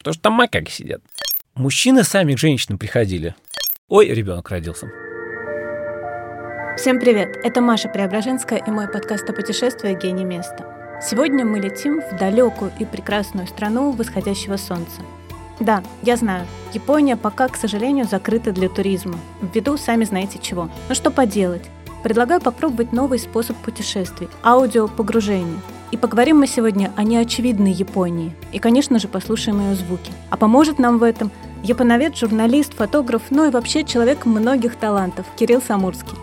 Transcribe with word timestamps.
Потому 0.00 0.14
что 0.14 0.22
там 0.22 0.32
макаки 0.32 0.70
сидят. 0.70 1.02
Мужчины 1.54 2.04
сами 2.04 2.34
к 2.34 2.38
женщинам 2.38 2.78
приходили. 2.78 3.34
Ой, 3.88 4.08
ребенок 4.08 4.48
родился. 4.50 4.90
Всем 6.78 6.98
привет! 6.98 7.36
Это 7.44 7.60
Маша 7.60 7.90
Преображенская 7.90 8.58
и 8.66 8.70
мой 8.70 8.88
подкаст 8.88 9.28
о 9.28 9.34
путешествии 9.34 9.98
«Гений 10.00 10.24
места». 10.24 10.64
Сегодня 11.02 11.44
мы 11.44 11.60
летим 11.60 12.00
в 12.00 12.16
далекую 12.16 12.72
и 12.78 12.86
прекрасную 12.86 13.46
страну 13.46 13.90
восходящего 13.92 14.56
солнца. 14.56 15.02
Да, 15.58 15.82
я 16.02 16.16
знаю, 16.16 16.46
Япония 16.72 17.18
пока, 17.18 17.48
к 17.48 17.56
сожалению, 17.56 18.06
закрыта 18.06 18.52
для 18.52 18.70
туризма, 18.70 19.18
ввиду 19.42 19.76
сами 19.76 20.04
знаете 20.04 20.38
чего. 20.40 20.70
Но 20.88 20.94
что 20.94 21.10
поделать? 21.10 21.68
Предлагаю 22.02 22.40
попробовать 22.40 22.92
новый 22.92 23.18
способ 23.18 23.56
путешествий– 23.58 24.28
аудиопогружение. 24.42 25.60
И 25.90 25.96
поговорим 25.96 26.38
мы 26.38 26.46
сегодня 26.46 26.92
о 26.96 27.02
неочевидной 27.02 27.72
Японии. 27.72 28.34
И, 28.52 28.58
конечно 28.58 28.98
же, 28.98 29.06
послушаем 29.08 29.60
ее 29.60 29.74
звуки. 29.74 30.10
А 30.30 30.36
поможет 30.36 30.78
нам 30.78 30.98
в 30.98 31.02
этом 31.02 31.30
японовед, 31.62 32.16
журналист, 32.16 32.74
фотограф, 32.74 33.24
ну 33.30 33.46
и 33.46 33.50
вообще 33.50 33.84
человек 33.84 34.24
многих 34.24 34.76
талантов– 34.76 35.26
Кирилл 35.36 35.60
Самурский. 35.60 36.16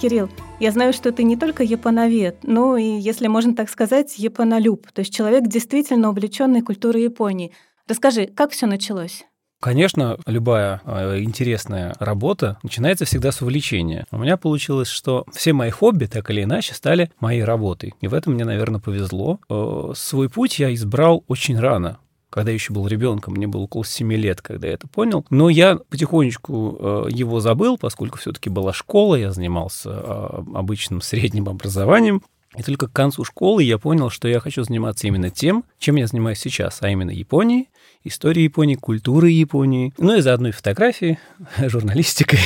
Кирилл, 0.00 0.28
я 0.58 0.72
знаю, 0.72 0.92
что 0.92 1.12
ты 1.12 1.22
не 1.22 1.36
только 1.36 1.62
японовед, 1.62 2.38
но 2.42 2.76
и, 2.76 2.84
если 2.84 3.28
можно 3.28 3.54
так 3.54 3.70
сказать, 3.70 4.18
японолюб, 4.18 4.90
то 4.90 5.00
есть 5.00 5.14
человек, 5.14 5.46
действительно 5.46 6.08
увлеченный 6.08 6.62
культурой 6.62 7.04
Японии. 7.04 7.52
Расскажи, 7.86 8.26
как 8.26 8.50
все 8.50 8.66
началось? 8.66 9.24
Конечно, 9.62 10.18
любая 10.26 10.80
э, 10.84 11.20
интересная 11.20 11.94
работа 12.00 12.58
начинается 12.64 13.04
всегда 13.04 13.30
с 13.30 13.42
увлечения. 13.42 14.06
У 14.10 14.18
меня 14.18 14.36
получилось, 14.36 14.88
что 14.88 15.24
все 15.32 15.52
мои 15.52 15.70
хобби 15.70 16.06
так 16.06 16.28
или 16.30 16.42
иначе 16.42 16.74
стали 16.74 17.12
моей 17.20 17.44
работой. 17.44 17.94
И 18.00 18.08
в 18.08 18.14
этом 18.14 18.32
мне, 18.32 18.44
наверное, 18.44 18.80
повезло. 18.80 19.38
Э, 19.48 19.92
свой 19.94 20.28
путь 20.28 20.58
я 20.58 20.74
избрал 20.74 21.22
очень 21.28 21.58
рано 21.58 21.98
когда 22.28 22.50
я 22.50 22.54
еще 22.54 22.72
был 22.72 22.88
ребенком, 22.88 23.34
мне 23.34 23.46
было 23.46 23.64
около 23.64 23.84
7 23.84 24.10
лет, 24.14 24.40
когда 24.40 24.66
я 24.66 24.72
это 24.72 24.88
понял. 24.88 25.26
Но 25.28 25.50
я 25.50 25.76
потихонечку 25.76 26.78
э, 26.80 27.08
его 27.10 27.40
забыл, 27.40 27.76
поскольку 27.76 28.16
все-таки 28.16 28.48
была 28.48 28.72
школа, 28.72 29.16
я 29.16 29.32
занимался 29.32 29.90
э, 29.90 30.42
обычным 30.54 31.02
средним 31.02 31.50
образованием. 31.50 32.22
И 32.56 32.62
только 32.62 32.88
к 32.88 32.92
концу 32.92 33.24
школы 33.24 33.62
я 33.62 33.76
понял, 33.76 34.08
что 34.08 34.28
я 34.28 34.40
хочу 34.40 34.62
заниматься 34.62 35.06
именно 35.06 35.28
тем, 35.28 35.64
чем 35.78 35.96
я 35.96 36.06
занимаюсь 36.06 36.38
сейчас, 36.38 36.78
а 36.80 36.88
именно 36.88 37.10
Японией, 37.10 37.68
историей 38.04 38.44
Японии, 38.44 38.74
культурой 38.74 39.32
Японии, 39.32 39.92
ну 39.98 40.16
и 40.16 40.20
заодно 40.20 40.48
и 40.48 40.52
фотографией, 40.52 41.18
журналистикой. 41.58 42.40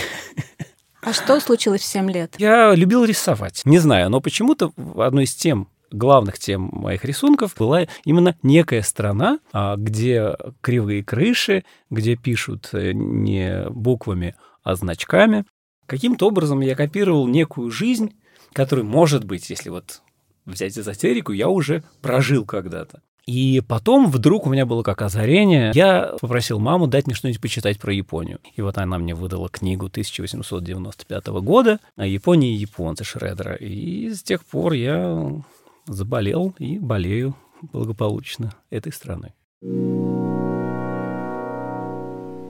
А 1.02 1.12
что 1.12 1.38
случилось 1.40 1.82
в 1.82 1.84
7 1.84 2.10
лет? 2.10 2.34
Я 2.38 2.74
любил 2.74 3.04
рисовать. 3.04 3.62
Не 3.64 3.78
знаю, 3.78 4.10
но 4.10 4.20
почему-то 4.20 4.72
одной 4.96 5.24
из 5.24 5.34
тем 5.34 5.68
главных 5.90 6.38
тем 6.38 6.70
моих 6.72 7.04
рисунков 7.04 7.54
была 7.56 7.86
именно 8.04 8.36
некая 8.42 8.82
страна, 8.82 9.38
а, 9.52 9.76
где 9.76 10.36
кривые 10.60 11.04
крыши, 11.04 11.64
где 11.91 12.16
пишут 12.16 12.70
э, 12.72 12.92
не 12.92 13.68
буквами, 13.70 14.34
а 14.62 14.74
значками. 14.74 15.44
Каким-то 15.86 16.26
образом 16.26 16.60
я 16.60 16.74
копировал 16.74 17.28
некую 17.28 17.70
жизнь, 17.70 18.14
которую, 18.52 18.86
может 18.86 19.24
быть, 19.24 19.48
если 19.48 19.70
вот 19.70 20.02
взять 20.44 20.76
эзотерику, 20.76 21.32
я 21.32 21.48
уже 21.48 21.84
прожил 22.02 22.44
когда-то. 22.44 23.02
И 23.27 23.60
потом 23.66 24.08
вдруг 24.08 24.46
у 24.46 24.50
меня 24.50 24.66
было 24.66 24.84
как 24.84 25.02
озарение. 25.02 25.72
Я 25.74 26.14
попросил 26.20 26.60
маму 26.60 26.86
дать 26.86 27.06
мне 27.06 27.14
что-нибудь 27.14 27.41
почитать 27.41 27.78
про 27.80 27.92
Японию. 27.92 28.38
И 28.55 28.62
вот 28.62 28.78
она 28.78 28.98
мне 28.98 29.14
выдала 29.14 29.48
книгу 29.48 29.86
1895 29.86 31.27
года 31.27 31.80
о 31.97 32.06
Японии 32.06 32.52
и 32.52 32.58
японце 32.58 33.02
Шредера. 33.02 33.56
И 33.56 34.10
с 34.10 34.22
тех 34.22 34.44
пор 34.44 34.74
я 34.74 35.42
заболел 35.86 36.54
и 36.60 36.78
болею 36.78 37.34
благополучно 37.72 38.54
этой 38.70 38.92
страной. 38.92 39.32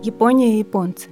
Япония 0.02 0.56
и 0.56 0.58
японцы. 0.58 1.08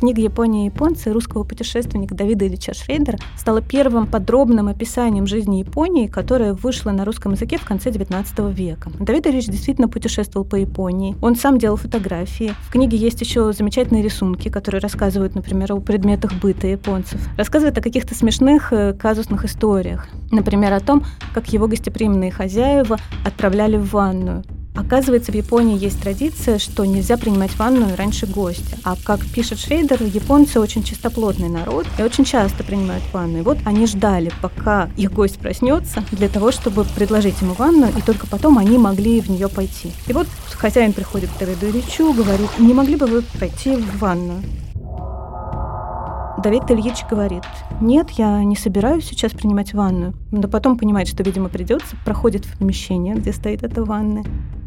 Книга 0.00 0.22
«Япония 0.22 0.62
и 0.62 0.64
японцы» 0.70 1.12
русского 1.12 1.44
путешественника 1.44 2.14
Давида 2.14 2.46
Ильича 2.46 2.72
Шрейдера 2.72 3.18
стала 3.36 3.60
первым 3.60 4.06
подробным 4.06 4.68
описанием 4.68 5.26
жизни 5.26 5.56
Японии, 5.56 6.06
которая 6.06 6.54
вышла 6.54 6.90
на 6.90 7.04
русском 7.04 7.32
языке 7.32 7.58
в 7.58 7.66
конце 7.66 7.90
XIX 7.90 8.50
века. 8.50 8.90
Давид 8.98 9.26
Ильич 9.26 9.44
действительно 9.44 9.90
путешествовал 9.90 10.46
по 10.46 10.56
Японии. 10.56 11.16
Он 11.20 11.36
сам 11.36 11.58
делал 11.58 11.76
фотографии. 11.76 12.54
В 12.62 12.72
книге 12.72 12.96
есть 12.96 13.20
еще 13.20 13.52
замечательные 13.52 14.02
рисунки, 14.02 14.48
которые 14.48 14.80
рассказывают, 14.80 15.34
например, 15.34 15.74
о 15.74 15.80
предметах 15.80 16.32
быта 16.40 16.66
японцев. 16.66 17.20
Рассказывает 17.36 17.76
о 17.76 17.82
каких-то 17.82 18.14
смешных 18.14 18.72
э, 18.72 18.94
казусных 18.94 19.44
историях. 19.44 20.08
Например, 20.30 20.72
о 20.72 20.80
том, 20.80 21.04
как 21.34 21.52
его 21.52 21.68
гостеприимные 21.68 22.30
хозяева 22.30 22.96
отправляли 23.26 23.76
в 23.76 23.92
ванную. 23.92 24.44
Оказывается, 24.74 25.32
в 25.32 25.34
Японии 25.34 25.78
есть 25.78 26.00
традиция, 26.00 26.58
что 26.58 26.84
нельзя 26.84 27.16
принимать 27.16 27.56
ванную 27.58 27.96
раньше 27.96 28.26
гостя. 28.26 28.76
А 28.84 28.94
как 29.02 29.20
пишет 29.26 29.58
Шрейдер, 29.58 30.02
японцы 30.02 30.60
очень 30.60 30.82
чистоплотный 30.82 31.48
народ 31.48 31.86
и 31.98 32.02
очень 32.02 32.24
часто 32.24 32.62
принимают 32.62 33.02
ванну. 33.12 33.38
И 33.38 33.42
вот 33.42 33.58
они 33.64 33.86
ждали, 33.86 34.30
пока 34.40 34.88
их 34.96 35.12
гость 35.12 35.38
проснется, 35.38 36.04
для 36.12 36.28
того, 36.28 36.52
чтобы 36.52 36.84
предложить 36.84 37.40
ему 37.40 37.54
ванну, 37.54 37.88
и 37.88 38.00
только 38.00 38.26
потом 38.26 38.58
они 38.58 38.78
могли 38.78 39.20
в 39.20 39.28
нее 39.28 39.48
пойти. 39.48 39.92
И 40.06 40.12
вот 40.12 40.28
хозяин 40.52 40.92
приходит 40.92 41.30
к 41.30 41.38
Давиду 41.38 41.66
говорит, 42.14 42.50
не 42.58 42.74
могли 42.74 42.96
бы 42.96 43.06
вы 43.06 43.22
пойти 43.38 43.76
в 43.76 43.98
ванную? 43.98 44.42
Давид 46.42 46.70
Ильич 46.70 47.04
говорит, 47.10 47.42
нет, 47.82 48.10
я 48.12 48.42
не 48.44 48.56
собираюсь 48.56 49.04
сейчас 49.04 49.32
принимать 49.32 49.74
ванную. 49.74 50.14
Но 50.30 50.48
потом 50.48 50.78
понимает, 50.78 51.08
что, 51.08 51.22
видимо, 51.22 51.48
придется, 51.48 51.96
проходит 52.04 52.46
в 52.46 52.58
помещение, 52.58 53.14
где 53.14 53.32
стоит 53.32 53.62
эта 53.62 53.84
ванная 53.84 54.24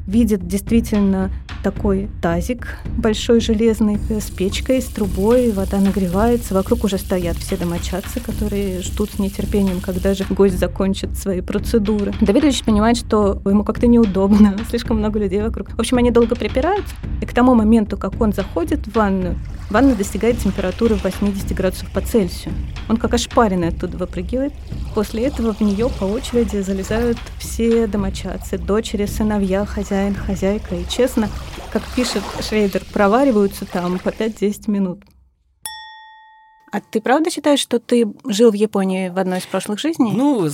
видит 0.07 0.47
действительно 0.47 1.31
такой 1.63 2.09
тазик 2.21 2.77
большой 2.97 3.39
железный 3.39 3.97
с 4.09 4.29
печкой, 4.29 4.81
с 4.81 4.85
трубой, 4.85 5.51
вода 5.51 5.79
нагревается, 5.79 6.53
вокруг 6.53 6.83
уже 6.83 6.97
стоят 6.97 7.37
все 7.37 7.55
домочадцы, 7.55 8.19
которые 8.19 8.81
ждут 8.81 9.11
с 9.11 9.19
нетерпением, 9.19 9.79
когда 9.79 10.13
же 10.13 10.25
гость 10.29 10.59
закончит 10.59 11.17
свои 11.17 11.41
процедуры. 11.41 12.13
Давидович 12.19 12.63
понимает, 12.63 12.97
что 12.97 13.41
ему 13.45 13.63
как-то 13.63 13.87
неудобно, 13.87 14.57
слишком 14.69 14.97
много 14.97 15.19
людей 15.19 15.41
вокруг. 15.41 15.69
В 15.69 15.79
общем, 15.79 15.97
они 15.97 16.11
долго 16.11 16.35
припираются, 16.35 16.93
и 17.21 17.25
к 17.25 17.33
тому 17.33 17.55
моменту, 17.55 17.97
как 17.97 18.19
он 18.19 18.33
заходит 18.33 18.85
в 18.85 18.95
ванную, 18.95 19.37
ванна 19.69 19.95
достигает 19.95 20.37
температуры 20.39 20.95
80 20.95 21.55
градусов 21.55 21.89
по 21.91 22.01
Цельсию. 22.01 22.53
Он 22.89 22.97
как 22.97 23.13
ошпаренный 23.13 23.69
оттуда 23.69 23.97
выпрыгивает. 23.97 24.53
После 24.93 25.23
этого 25.23 25.53
в 25.53 25.61
нее 25.61 25.89
по 25.99 26.03
очереди 26.03 26.57
залезают 26.57 27.17
все 27.39 27.87
домочадцы, 27.87 28.57
дочери, 28.57 29.05
сыновья, 29.05 29.65
хозяин, 29.93 30.15
хозяйка. 30.15 30.75
И 30.75 30.85
честно, 30.89 31.29
как 31.71 31.83
пишет 31.95 32.23
Шрейдер, 32.41 32.83
провариваются 32.91 33.65
там 33.65 33.99
по 33.99 34.09
5-10 34.09 34.71
минут. 34.71 35.03
А 36.71 36.81
ты 36.81 36.99
правда 36.99 37.29
считаешь, 37.29 37.59
что 37.59 37.79
ты 37.79 38.07
жил 38.27 38.49
в 38.49 38.55
Японии 38.55 39.09
в 39.09 39.19
одной 39.19 39.37
из 39.37 39.45
прошлых 39.45 39.79
жизней? 39.79 40.11
Ну, 40.11 40.49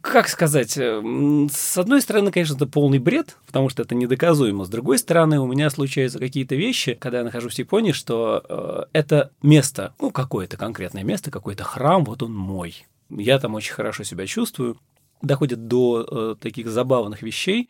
как 0.00 0.28
сказать, 0.28 0.70
с 0.70 1.78
одной 1.78 2.00
стороны, 2.00 2.32
конечно, 2.32 2.54
это 2.54 2.66
полный 2.66 2.98
бред, 2.98 3.36
потому 3.46 3.68
что 3.68 3.82
это 3.82 3.94
недоказуемо. 3.94 4.64
С 4.64 4.70
другой 4.70 4.96
стороны, 4.96 5.38
у 5.38 5.46
меня 5.46 5.68
случаются 5.68 6.18
какие-то 6.18 6.54
вещи, 6.54 6.94
когда 6.94 7.18
я 7.18 7.24
нахожусь 7.24 7.56
в 7.56 7.58
Японии, 7.58 7.92
что 7.92 8.42
э, 8.48 8.84
это 8.94 9.32
место, 9.42 9.92
ну, 10.00 10.10
какое-то 10.10 10.56
конкретное 10.56 11.04
место, 11.04 11.30
какой-то 11.30 11.64
храм, 11.64 12.04
вот 12.04 12.22
он 12.22 12.32
мой. 12.32 12.86
Я 13.10 13.38
там 13.38 13.54
очень 13.54 13.74
хорошо 13.74 14.02
себя 14.04 14.26
чувствую. 14.26 14.78
Доходит 15.20 15.68
до 15.68 16.06
э, 16.10 16.34
таких 16.40 16.68
забавных 16.68 17.20
вещей. 17.20 17.68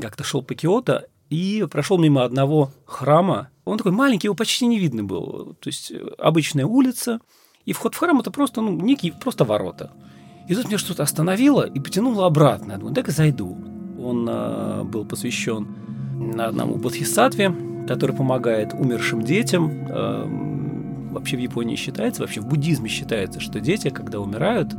Как-то 0.00 0.24
шел 0.24 0.42
по 0.42 0.54
Киото, 0.54 1.06
и 1.32 1.66
прошел 1.70 1.96
мимо 1.96 2.24
одного 2.24 2.72
храма. 2.84 3.48
Он 3.64 3.78
такой 3.78 3.92
маленький, 3.92 4.26
его 4.26 4.34
почти 4.34 4.66
не 4.66 4.78
видно 4.78 5.02
было. 5.02 5.54
То 5.54 5.68
есть 5.68 5.90
э, 5.90 5.98
обычная 6.18 6.66
улица, 6.66 7.20
и 7.64 7.72
вход 7.72 7.94
в 7.94 7.98
храм 7.98 8.20
это 8.20 8.30
просто, 8.30 8.60
ну, 8.60 8.72
некие 8.72 9.14
просто 9.14 9.44
ворота. 9.44 9.92
И 10.46 10.54
тут 10.54 10.66
меня 10.66 10.76
что-то 10.76 11.02
остановило 11.02 11.62
и 11.62 11.80
потянуло 11.80 12.26
обратно. 12.26 12.72
Я 12.72 12.78
думаю, 12.78 12.94
дай-ка 12.94 13.12
зайду. 13.12 13.56
Он 13.98 14.28
э, 14.28 14.82
был 14.84 15.06
посвящен 15.06 15.68
одному 16.38 16.76
бодхисаттве, 16.76 17.54
который 17.88 18.14
помогает 18.14 18.74
умершим 18.74 19.22
детям. 19.22 19.70
Э, 19.88 20.26
вообще 21.12 21.38
в 21.38 21.40
Японии 21.40 21.76
считается, 21.76 22.20
вообще 22.20 22.42
в 22.42 22.46
буддизме 22.46 22.90
считается, 22.90 23.40
что 23.40 23.58
дети, 23.58 23.88
когда 23.88 24.20
умирают, 24.20 24.74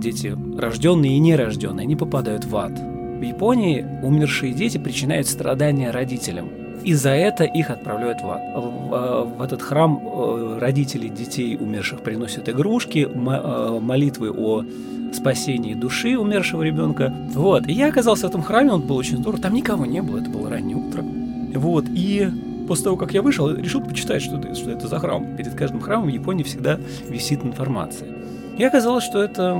дети 0.00 0.36
рожденные 0.58 1.18
и 1.18 1.20
нерожденные, 1.20 1.84
они 1.84 1.94
попадают 1.94 2.46
в 2.46 2.56
ад. 2.56 2.93
Японии 3.24 3.84
умершие 4.02 4.52
дети 4.52 4.78
причиняют 4.78 5.26
страдания 5.26 5.90
родителям. 5.90 6.48
И 6.82 6.92
за 6.92 7.10
это 7.10 7.44
их 7.44 7.70
отправляют 7.70 8.20
в 8.20 8.30
ад. 8.30 8.42
В, 8.54 9.36
в 9.38 9.42
этот 9.42 9.62
храм 9.62 9.98
э, 10.02 10.58
родители 10.60 11.08
детей 11.08 11.56
умерших 11.56 12.02
приносят 12.02 12.48
игрушки, 12.48 13.08
э, 13.10 13.80
молитвы 13.80 14.30
о 14.30 14.64
спасении 15.14 15.74
души 15.74 16.18
умершего 16.18 16.62
ребенка. 16.62 17.12
Вот. 17.32 17.66
И 17.68 17.72
я 17.72 17.88
оказался 17.88 18.26
в 18.26 18.30
этом 18.30 18.42
храме, 18.42 18.72
он 18.72 18.82
был 18.82 18.96
очень 18.96 19.16
здорово. 19.16 19.40
Там 19.40 19.54
никого 19.54 19.86
не 19.86 20.02
было, 20.02 20.18
это 20.18 20.28
было 20.28 20.50
раннее 20.50 20.76
утро. 20.76 21.02
Вот. 21.54 21.86
И 21.88 22.28
после 22.68 22.84
того, 22.84 22.96
как 22.96 23.14
я 23.14 23.22
вышел, 23.22 23.50
решил 23.54 23.80
почитать, 23.80 24.22
что 24.22 24.36
это, 24.36 24.54
что 24.54 24.70
это 24.70 24.88
за 24.88 24.98
храм. 24.98 25.36
Перед 25.36 25.54
каждым 25.54 25.80
храмом 25.80 26.06
в 26.06 26.12
Японии 26.12 26.42
всегда 26.42 26.78
висит 27.08 27.44
информация. 27.44 28.08
И 28.58 28.64
оказалось, 28.64 29.04
что 29.04 29.22
это 29.22 29.56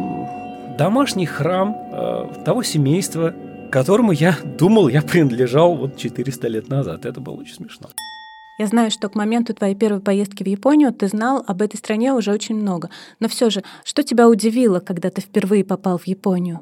домашний 0.77 1.27
храм 1.27 1.75
э, 1.93 2.27
того 2.45 2.63
семейства, 2.63 3.33
которому 3.75 4.13
я 4.13 4.39
думал, 4.45 4.87
я 4.87 5.03
принадлежал 5.03 5.75
вот 5.75 5.97
400 5.97 6.47
лет 6.47 6.69
назад. 6.69 7.05
Это 7.05 7.21
было 7.21 7.35
очень 7.35 7.55
смешно. 7.55 7.89
Я 8.57 8.69
знаю, 8.69 8.93
что 8.93 9.09
к 9.09 9.17
моменту 9.17 9.53
твоей 9.53 9.75
первой 9.75 10.01
поездки 10.01 10.45
в 10.45 10.47
Японию 10.47 10.93
ты 10.93 11.09
знал 11.09 11.43
об 11.45 11.61
этой 11.61 11.77
стране 11.77 12.13
уже 12.13 12.31
очень 12.31 12.55
много. 12.55 12.89
Но 13.19 13.29
все 13.29 13.51
же, 13.51 13.65
что 13.83 14.05
тебя 14.05 14.29
удивило, 14.29 14.79
когда 14.79 15.11
ты 15.11 15.21
впервые 15.21 15.65
попал 15.65 15.99
в 15.99 16.07
Японию? 16.07 16.61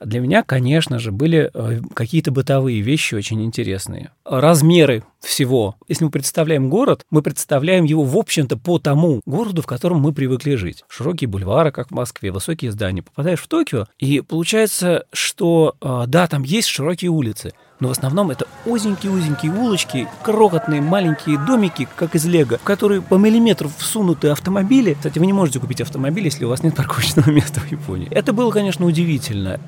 Для 0.00 0.20
меня, 0.20 0.42
конечно 0.42 0.98
же, 0.98 1.10
были 1.10 1.50
э, 1.52 1.80
какие-то 1.94 2.30
бытовые 2.30 2.80
вещи 2.80 3.14
очень 3.14 3.42
интересные. 3.42 4.10
Размеры 4.24 5.04
всего. 5.20 5.76
Если 5.88 6.04
мы 6.04 6.10
представляем 6.10 6.68
город, 6.68 7.06
мы 7.10 7.22
представляем 7.22 7.84
его, 7.84 8.04
в 8.04 8.16
общем-то, 8.16 8.58
по 8.58 8.78
тому 8.78 9.22
городу, 9.24 9.62
в 9.62 9.66
котором 9.66 10.00
мы 10.00 10.12
привыкли 10.12 10.54
жить. 10.56 10.84
Широкие 10.88 11.28
бульвары, 11.28 11.72
как 11.72 11.88
в 11.88 11.94
Москве, 11.94 12.30
высокие 12.30 12.72
здания. 12.72 13.02
Попадаешь 13.02 13.40
в 13.40 13.48
Токио, 13.48 13.86
и 13.98 14.20
получается, 14.20 15.06
что, 15.12 15.76
э, 15.80 16.04
да, 16.06 16.26
там 16.26 16.42
есть 16.42 16.68
широкие 16.68 17.10
улицы, 17.10 17.54
но 17.80 17.88
в 17.88 17.90
основном 17.90 18.30
это 18.30 18.46
узенькие-узенькие 18.66 19.52
улочки, 19.52 20.08
крохотные 20.22 20.80
маленькие 20.80 21.38
домики, 21.38 21.88
как 21.96 22.14
из 22.14 22.26
лего, 22.26 22.58
в 22.58 22.62
которые 22.62 23.02
по 23.02 23.14
миллиметру 23.16 23.70
всунуты 23.78 24.28
автомобили. 24.28 24.94
Кстати, 24.94 25.18
вы 25.18 25.26
не 25.26 25.32
можете 25.32 25.58
купить 25.58 25.80
автомобиль, 25.80 26.24
если 26.24 26.44
у 26.44 26.48
вас 26.48 26.62
нет 26.62 26.74
парковочного 26.76 27.30
места 27.34 27.60
в 27.60 27.70
Японии. 27.70 28.08
Это 28.10 28.32
было, 28.32 28.50
конечно, 28.50 28.84
удивительно. 28.84 29.60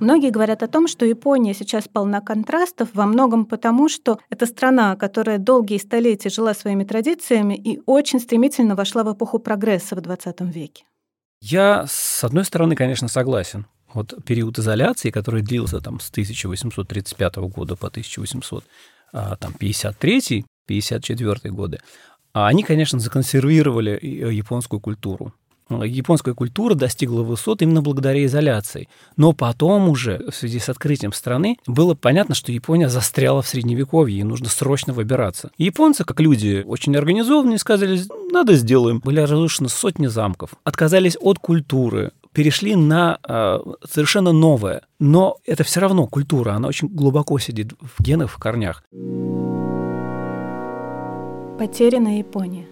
Многие 0.00 0.30
говорят 0.30 0.62
о 0.62 0.68
том, 0.68 0.88
что 0.88 1.04
Япония 1.04 1.54
сейчас 1.54 1.88
полна 1.88 2.20
контрастов 2.20 2.88
во 2.94 3.06
многом 3.06 3.46
потому, 3.46 3.88
что 3.88 4.18
это 4.30 4.46
страна, 4.46 4.96
которая 4.96 5.38
долгие 5.38 5.78
столетия 5.78 6.30
жила 6.30 6.54
своими 6.54 6.84
традициями 6.84 7.54
и 7.54 7.80
очень 7.86 8.20
стремительно 8.20 8.74
вошла 8.74 9.04
в 9.04 9.12
эпоху 9.12 9.38
прогресса 9.38 9.94
в 9.96 10.00
20 10.00 10.40
веке. 10.42 10.84
Я, 11.40 11.86
с 11.88 12.24
одной 12.24 12.44
стороны, 12.44 12.74
конечно, 12.76 13.08
согласен. 13.08 13.66
Вот 13.94 14.14
период 14.24 14.58
изоляции, 14.58 15.10
который 15.10 15.42
длился 15.42 15.80
там 15.80 16.00
с 16.00 16.10
1835 16.10 17.36
года 17.36 17.76
по 17.76 17.86
1853 17.88 20.44
54 20.66 21.54
годы, 21.54 21.78
они, 22.32 22.62
конечно, 22.62 23.00
законсервировали 23.00 23.98
японскую 24.02 24.80
культуру. 24.80 25.32
Японская 25.70 26.34
культура 26.34 26.74
достигла 26.74 27.22
высот 27.22 27.62
именно 27.62 27.82
благодаря 27.82 28.24
изоляции. 28.24 28.88
Но 29.16 29.32
потом 29.32 29.88
уже, 29.88 30.24
в 30.30 30.34
связи 30.34 30.58
с 30.58 30.68
открытием 30.68 31.12
страны, 31.12 31.58
было 31.66 31.94
понятно, 31.94 32.34
что 32.34 32.52
Япония 32.52 32.88
застряла 32.88 33.42
в 33.42 33.48
Средневековье, 33.48 34.20
и 34.20 34.24
нужно 34.24 34.48
срочно 34.48 34.92
выбираться. 34.92 35.50
японцы, 35.58 36.04
как 36.04 36.20
люди 36.20 36.64
очень 36.66 36.96
организованные, 36.96 37.58
сказали, 37.58 38.00
надо 38.32 38.54
сделаем. 38.54 39.00
Были 39.00 39.20
разрушены 39.20 39.68
сотни 39.68 40.06
замков, 40.06 40.50
отказались 40.64 41.16
от 41.20 41.38
культуры, 41.38 42.12
перешли 42.32 42.76
на 42.76 43.18
э, 43.26 43.58
совершенно 43.88 44.32
новое. 44.32 44.82
Но 44.98 45.38
это 45.44 45.64
все 45.64 45.80
равно 45.80 46.06
культура, 46.06 46.52
она 46.52 46.68
очень 46.68 46.88
глубоко 46.88 47.38
сидит 47.38 47.72
в 47.80 48.02
генах, 48.02 48.30
в 48.30 48.38
корнях. 48.38 48.84
Потерянная 51.58 52.18
Япония. 52.18 52.66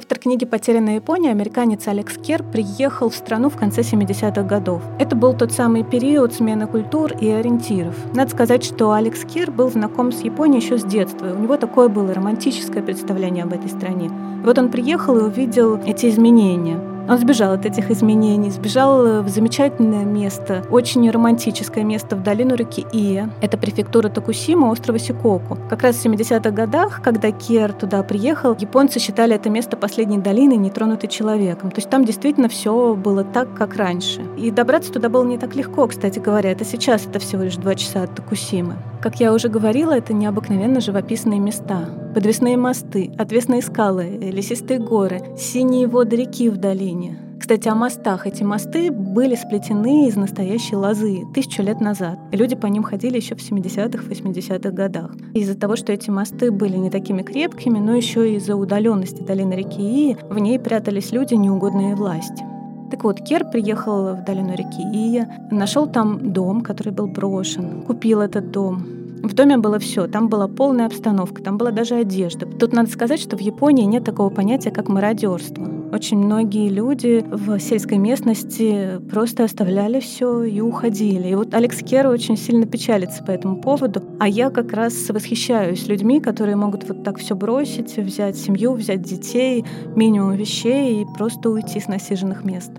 Автор 0.00 0.18
книги 0.18 0.46
«Потерянная 0.46 0.94
Япония», 0.94 1.30
американец 1.30 1.86
Алекс 1.86 2.16
Кер, 2.16 2.42
приехал 2.42 3.10
в 3.10 3.14
страну 3.14 3.50
в 3.50 3.58
конце 3.58 3.82
70-х 3.82 4.42
годов. 4.44 4.80
Это 4.98 5.14
был 5.14 5.34
тот 5.34 5.52
самый 5.52 5.84
период 5.84 6.32
смены 6.32 6.66
культур 6.66 7.12
и 7.20 7.28
ориентиров. 7.28 7.94
Надо 8.14 8.30
сказать, 8.30 8.64
что 8.64 8.92
Алекс 8.92 9.22
Кер 9.26 9.50
был 9.50 9.70
знаком 9.70 10.10
с 10.10 10.22
Японией 10.22 10.62
еще 10.62 10.78
с 10.78 10.84
детства. 10.84 11.34
У 11.34 11.38
него 11.38 11.58
такое 11.58 11.90
было 11.90 12.14
романтическое 12.14 12.82
представление 12.82 13.44
об 13.44 13.52
этой 13.52 13.68
стране. 13.68 14.10
Вот 14.42 14.56
он 14.56 14.70
приехал 14.70 15.18
и 15.18 15.24
увидел 15.24 15.76
эти 15.84 16.08
изменения. 16.08 16.80
Он 17.08 17.18
сбежал 17.18 17.52
от 17.54 17.66
этих 17.66 17.90
изменений, 17.90 18.50
сбежал 18.50 19.04
э, 19.04 19.20
в 19.22 19.28
замечательное 19.28 20.04
место, 20.04 20.64
очень 20.70 21.08
романтическое 21.10 21.84
место 21.84 22.16
в 22.16 22.22
долину 22.22 22.54
реки 22.54 22.86
Ия. 22.92 23.30
Это 23.40 23.56
префектура 23.58 24.08
Токусима, 24.08 24.66
острова 24.66 24.98
Сикоку. 24.98 25.58
Как 25.68 25.82
раз 25.82 25.96
в 25.96 26.04
70-х 26.04 26.50
годах, 26.50 27.02
когда 27.02 27.30
Кер 27.32 27.72
туда 27.72 28.02
приехал, 28.02 28.54
японцы 28.58 29.00
считали 29.00 29.34
это 29.34 29.50
место 29.50 29.76
последней 29.76 30.18
долины, 30.18 30.54
нетронутой 30.54 31.08
человеком. 31.08 31.70
То 31.70 31.78
есть 31.78 31.90
там 31.90 32.04
действительно 32.04 32.48
все 32.48 32.94
было 32.94 33.24
так, 33.24 33.54
как 33.54 33.76
раньше. 33.76 34.22
И 34.36 34.50
добраться 34.50 34.92
туда 34.92 35.08
было 35.08 35.24
не 35.24 35.38
так 35.38 35.54
легко, 35.56 35.86
кстати 35.86 36.18
говоря. 36.18 36.52
Это 36.52 36.64
сейчас 36.64 37.06
это 37.06 37.18
всего 37.18 37.42
лишь 37.42 37.56
два 37.56 37.74
часа 37.74 38.04
от 38.04 38.14
Токусимы. 38.14 38.76
Как 39.02 39.18
я 39.18 39.32
уже 39.32 39.48
говорила, 39.48 39.92
это 39.92 40.12
необыкновенно 40.12 40.80
живописные 40.80 41.40
места. 41.40 41.88
Подвесные 42.14 42.58
мосты, 42.58 43.10
отвесные 43.16 43.62
скалы, 43.62 44.18
лесистые 44.20 44.78
горы, 44.78 45.22
синие 45.38 45.86
воды 45.86 46.16
реки 46.16 46.50
в 46.50 46.58
долине. 46.58 47.16
Кстати, 47.40 47.66
о 47.68 47.74
мостах. 47.74 48.26
Эти 48.26 48.42
мосты 48.42 48.90
были 48.90 49.36
сплетены 49.36 50.06
из 50.06 50.16
настоящей 50.16 50.76
лозы 50.76 51.22
тысячу 51.34 51.62
лет 51.62 51.80
назад. 51.80 52.18
И 52.30 52.36
люди 52.36 52.54
по 52.54 52.66
ним 52.66 52.82
ходили 52.82 53.16
еще 53.16 53.34
в 53.34 53.38
70-х, 53.38 54.04
80-х 54.04 54.70
годах. 54.70 55.12
Из-за 55.32 55.58
того, 55.58 55.76
что 55.76 55.92
эти 55.94 56.10
мосты 56.10 56.50
были 56.50 56.76
не 56.76 56.90
такими 56.90 57.22
крепкими, 57.22 57.78
но 57.78 57.94
еще 57.94 58.30
и 58.30 58.36
из-за 58.36 58.54
удаленности 58.54 59.22
долины 59.22 59.54
реки 59.54 59.80
Ии, 59.80 60.18
в 60.28 60.38
ней 60.38 60.58
прятались 60.58 61.10
люди, 61.10 61.32
неугодные 61.32 61.96
власти. 61.96 62.44
Так 62.90 63.04
вот, 63.04 63.20
Кер 63.20 63.44
приехал 63.44 64.14
в 64.14 64.24
долину 64.24 64.54
реки 64.54 64.82
Ия, 64.82 65.28
нашел 65.50 65.86
там 65.86 66.32
дом, 66.32 66.60
который 66.62 66.92
был 66.92 67.06
брошен, 67.06 67.82
купил 67.82 68.20
этот 68.20 68.50
дом, 68.50 68.84
в 69.22 69.34
доме 69.34 69.58
было 69.58 69.78
все, 69.78 70.06
там 70.06 70.28
была 70.28 70.48
полная 70.48 70.86
обстановка, 70.86 71.42
там 71.42 71.58
была 71.58 71.70
даже 71.70 71.96
одежда. 71.96 72.46
Тут 72.46 72.72
надо 72.72 72.90
сказать, 72.90 73.20
что 73.20 73.36
в 73.36 73.40
Японии 73.40 73.84
нет 73.84 74.04
такого 74.04 74.30
понятия, 74.30 74.70
как 74.70 74.88
мародерство. 74.88 75.68
Очень 75.92 76.18
многие 76.18 76.68
люди 76.68 77.24
в 77.28 77.58
сельской 77.58 77.98
местности 77.98 79.00
просто 79.10 79.44
оставляли 79.44 80.00
все 80.00 80.44
и 80.44 80.60
уходили. 80.60 81.28
И 81.28 81.34
вот 81.34 81.52
Алекс 81.52 81.78
Кер 81.78 82.06
очень 82.06 82.36
сильно 82.36 82.66
печалится 82.66 83.22
по 83.22 83.30
этому 83.30 83.60
поводу. 83.60 84.02
А 84.18 84.28
я 84.28 84.50
как 84.50 84.72
раз 84.72 85.08
восхищаюсь 85.08 85.86
людьми, 85.86 86.20
которые 86.20 86.56
могут 86.56 86.88
вот 86.88 87.02
так 87.02 87.18
все 87.18 87.34
бросить, 87.34 87.96
взять 87.96 88.36
семью, 88.36 88.72
взять 88.72 89.02
детей, 89.02 89.64
минимум 89.96 90.34
вещей 90.34 91.02
и 91.02 91.06
просто 91.18 91.50
уйти 91.50 91.80
с 91.80 91.88
насиженных 91.88 92.44
мест. 92.44 92.70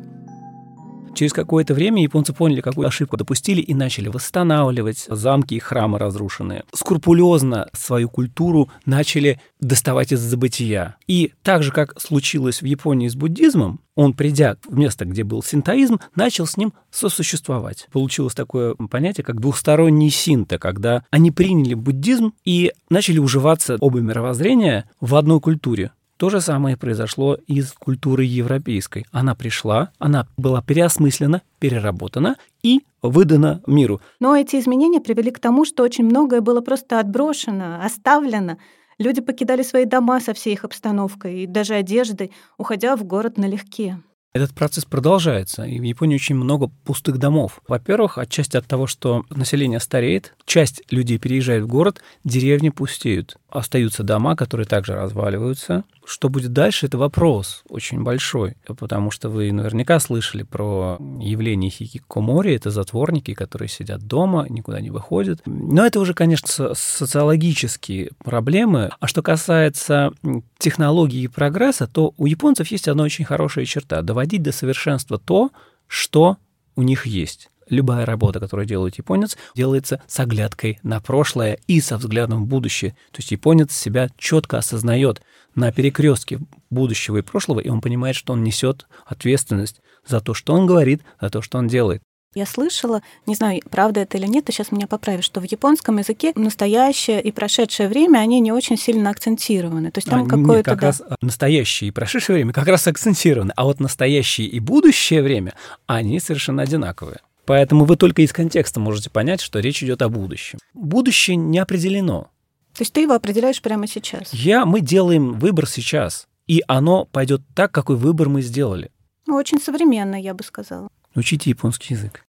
Через 1.14 1.34
какое-то 1.34 1.74
время 1.74 2.02
японцы 2.02 2.34
поняли, 2.34 2.62
какую 2.62 2.88
ошибку 2.88 3.18
допустили 3.18 3.62
и 3.62 3.74
начали 3.74 4.08
восстанавливать 4.08 5.06
замки 5.10 5.56
и 5.56 5.60
храмы 5.60 6.00
разрушенные. 6.00 6.64
Скрупулезно 6.74 7.68
свою 7.74 8.10
культуру 8.10 8.70
начали 8.86 9.40
доставать 9.60 10.12
из 10.12 10.20
забытия. 10.20 10.96
И 11.08 11.34
так 11.44 11.64
же, 11.64 11.72
как 11.72 12.00
случилось 12.00 12.62
в 12.62 12.66
Японии 12.66 13.08
с 13.08 13.16
буддизмом, 13.16 13.82
он, 13.96 14.14
придя 14.14 14.56
в 14.68 14.78
место, 14.78 15.06
где 15.06 15.24
был 15.24 15.44
синтоизм, 15.44 16.00
начал 16.16 16.48
с 16.48 16.58
ним 16.58 16.74
сосуществовать. 16.90 17.88
Получилось 17.92 18.34
такое 18.34 18.74
понятие, 18.76 19.24
как 19.24 19.40
двухсторонний 19.40 20.10
синта, 20.10 20.58
когда 20.58 21.04
они 21.12 21.30
приняли 21.32 21.74
буддизм 21.74 22.34
и 22.46 22.72
начали 22.90 23.20
уживаться 23.20 23.78
оба 23.80 24.00
мировоззрения 24.00 24.90
в 25.02 25.16
одной 25.16 25.42
культуре. 25.42 25.92
То 26.22 26.30
же 26.30 26.40
самое 26.40 26.78
произошло 26.78 27.36
и 27.48 27.64
с 27.64 27.72
культурой 27.72 28.28
европейской. 28.28 29.08
Она 29.12 29.34
пришла, 29.34 29.90
она 29.98 30.28
была 30.38 30.62
переосмыслена, 30.62 31.42
переработана 31.58 32.36
и 32.62 32.82
выдана 33.02 33.64
миру. 33.66 34.02
Но 34.20 34.36
эти 34.36 34.58
изменения 34.58 35.02
привели 35.02 35.32
к 35.32 35.40
тому, 35.40 35.66
что 35.66 35.82
очень 35.82 36.06
многое 36.06 36.42
было 36.42 36.62
просто 36.62 37.00
отброшено, 37.00 37.84
оставлено. 37.84 38.60
Люди 39.00 39.20
покидали 39.20 39.64
свои 39.64 39.86
дома 39.86 40.20
со 40.20 40.36
всей 40.36 40.54
их 40.54 40.64
обстановкой 40.64 41.40
и 41.40 41.48
даже 41.48 41.74
одеждой, 41.74 42.32
уходя 42.56 42.96
в 42.96 43.04
город 43.04 43.40
налегке. 43.40 43.98
Этот 44.34 44.54
процесс 44.54 44.86
продолжается, 44.86 45.64
и 45.64 45.78
в 45.78 45.84
Японии 45.84 46.16
очень 46.16 46.36
много 46.36 46.70
пустых 46.86 47.18
домов. 47.18 47.62
Во-первых, 47.68 48.18
отчасти 48.18 48.56
от 48.56 48.66
того, 48.66 48.88
что 48.88 49.26
население 49.30 49.82
стареет, 49.82 50.36
часть 50.46 50.84
людей 50.90 51.18
переезжает 51.18 51.64
в 51.64 51.68
город, 51.68 52.02
деревни 52.24 52.70
пустеют. 52.70 53.36
Остаются 53.50 54.04
дома, 54.04 54.38
которые 54.38 54.66
также 54.66 54.94
разваливаются. 54.94 55.84
Что 56.06 56.30
будет 56.30 56.52
дальше, 56.52 56.88
это 56.88 56.98
вопрос 56.98 57.64
очень 57.70 58.02
большой, 58.02 58.56
потому 58.66 59.12
что 59.12 59.30
вы 59.30 59.52
наверняка 59.52 60.00
слышали 60.00 60.44
про 60.44 60.98
явление 61.20 61.70
хикикомори, 61.70 62.56
это 62.56 62.72
затворники, 62.72 63.34
которые 63.34 63.70
сидят 63.70 64.02
дома, 64.02 64.46
никуда 64.50 64.82
не 64.82 64.90
выходят. 64.90 65.42
Но 65.46 65.86
это 65.86 66.00
уже, 66.00 66.14
конечно, 66.14 66.74
социологические 66.74 68.12
проблемы. 68.24 68.90
А 69.00 69.08
что 69.08 69.22
касается 69.22 70.12
технологии 70.58 71.24
и 71.24 71.28
прогресса, 71.28 71.88
то 71.88 72.14
у 72.18 72.26
японцев 72.26 72.68
есть 72.70 72.88
одна 72.88 73.04
очень 73.04 73.26
хорошая 73.26 73.66
черта– 73.66 74.02
доводить 74.02 74.42
до 74.42 74.52
совершенства 74.52 75.20
то, 75.20 75.52
что 75.88 76.38
у 76.76 76.82
них 76.82 77.06
есть 77.06 77.51
любая 77.70 78.06
работа, 78.06 78.40
которую 78.40 78.66
делает 78.66 78.98
японец, 78.98 79.38
делается 79.56 80.02
с 80.08 80.20
оглядкой 80.20 80.80
на 80.84 81.00
прошлое 81.00 81.58
и 81.68 81.82
со 81.82 81.98
взглядом 81.98 82.44
в 82.44 82.48
будущее. 82.48 82.92
То 83.12 83.20
есть 83.20 83.32
японец 83.32 83.74
себя 83.74 84.10
четко 84.18 84.58
осознает 84.58 85.22
на 85.56 85.72
перекрестке 85.72 86.40
будущего 86.70 87.18
и 87.18 87.22
прошлого, 87.22 87.60
и 87.60 87.70
он 87.70 87.82
понимает, 87.82 88.16
что 88.16 88.34
он 88.34 88.44
несет 88.44 88.88
ответственность 89.06 89.82
за 90.08 90.22
то, 90.22 90.34
что 90.34 90.54
он 90.54 90.66
говорит, 90.66 91.02
за 91.20 91.30
то, 91.30 91.42
что 91.42 91.58
он 91.58 91.68
делает. 91.68 92.02
Я 92.34 92.46
слышала, 92.46 93.02
не 93.26 93.36
знаю, 93.36 93.60
правда 93.70 94.00
это 94.00 94.18
или 94.18 94.26
нет, 94.26 94.46
ты 94.46 94.54
сейчас 94.54 94.72
меня 94.72 94.88
поправишь, 94.88 95.26
что 95.26 95.42
в 95.42 95.44
японском 95.44 95.98
языке 95.98 96.32
настоящее 96.36 97.22
и 97.22 97.30
прошедшее 97.30 97.90
время, 97.90 98.20
они 98.20 98.40
не 98.40 98.54
очень 98.54 98.78
сильно 98.78 99.10
акцентированы. 99.10 99.92
То 99.92 99.98
есть 99.98 100.10
там 100.10 100.24
а, 100.24 100.30
какое-то... 100.30 100.72
Как 100.72 100.80
да... 100.80 100.88
раз 100.88 101.04
настоящее 101.22 101.90
и 101.90 101.92
прошедшее 101.92 102.36
время 102.36 102.54
как 102.54 102.68
раз 102.68 102.88
акцентированы, 102.88 103.52
а 103.58 103.66
вот 103.66 103.82
настоящее 103.82 104.48
и 104.48 104.62
будущее 104.62 105.22
время, 105.22 105.56
они 105.88 106.22
совершенно 106.22 106.64
одинаковые. 106.64 107.20
Поэтому 107.46 107.86
вы 107.86 107.96
только 107.96 108.22
из 108.22 108.32
контекста 108.32 108.80
можете 108.80 109.10
понять, 109.10 109.42
что 109.42 109.60
речь 109.60 109.84
идет 109.84 110.02
о 110.02 110.10
будущем. 110.10 110.60
Будущее 110.74 111.36
не 111.36 111.60
определено. 111.60 112.30
То 112.74 112.84
есть 112.84 112.94
ты 112.94 113.02
его 113.02 113.14
определяешь 113.14 113.62
прямо 113.62 113.88
сейчас? 113.88 114.34
Я, 114.34 114.66
мы 114.66 114.82
делаем 114.82 115.34
выбор 115.34 115.68
сейчас, 115.68 116.28
и 116.48 116.64
оно 116.68 117.06
пойдет 117.06 117.42
так, 117.54 117.72
какой 117.72 117.96
выбор 117.96 118.30
мы 118.30 118.42
сделали. 118.42 118.92
Ну, 119.28 119.36
очень 119.36 119.60
современно, 119.60 120.16
я 120.16 120.34
бы 120.34 120.44
сказала. 120.44 120.90
Учите 121.16 121.50
японский 121.50 121.94
язык. 121.94 122.26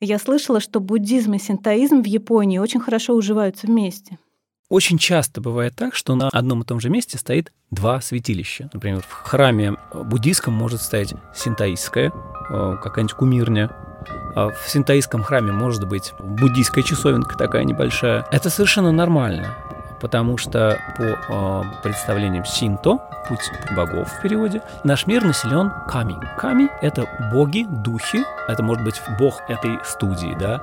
Я 0.00 0.18
слышала, 0.18 0.60
что 0.60 0.80
буддизм 0.80 1.34
и 1.34 1.38
синтоизм 1.38 2.02
в 2.02 2.06
Японии 2.06 2.58
очень 2.58 2.80
хорошо 2.80 3.14
уживаются 3.14 3.66
вместе. 3.66 4.18
Очень 4.68 4.98
часто 4.98 5.40
бывает 5.40 5.76
так, 5.76 5.94
что 5.94 6.14
на 6.14 6.28
одном 6.30 6.62
и 6.62 6.64
том 6.64 6.80
же 6.80 6.88
месте 6.88 7.18
стоит 7.18 7.52
два 7.70 8.00
святилища. 8.00 8.70
Например, 8.72 9.04
в 9.06 9.12
храме 9.12 9.76
буддийском 9.92 10.54
может 10.54 10.80
стоять 10.80 11.14
синтоистская, 11.34 12.08
э, 12.08 12.76
какая-нибудь 12.82 13.14
кумирня, 13.14 13.70
в 14.34 14.54
синтоистском 14.66 15.22
храме 15.22 15.52
может 15.52 15.86
быть 15.86 16.14
буддийская 16.18 16.84
часовенка 16.84 17.36
такая 17.36 17.64
небольшая. 17.64 18.26
Это 18.30 18.50
совершенно 18.50 18.92
нормально 18.92 19.54
потому 20.02 20.36
что 20.36 20.80
по 20.96 21.04
э, 21.04 21.62
представлениям 21.84 22.44
синто, 22.44 22.98
путь 23.28 23.52
богов 23.76 24.08
в 24.08 24.20
переводе, 24.20 24.60
наш 24.82 25.06
мир 25.06 25.24
населен 25.24 25.72
ками. 25.88 26.16
Ками— 26.36 26.68
это 26.82 27.06
боги, 27.32 27.64
духи, 27.68 28.24
это 28.48 28.64
может 28.64 28.82
быть 28.84 29.00
бог 29.18 29.40
этой 29.48 29.78
студии, 29.84 30.36
да, 30.38 30.60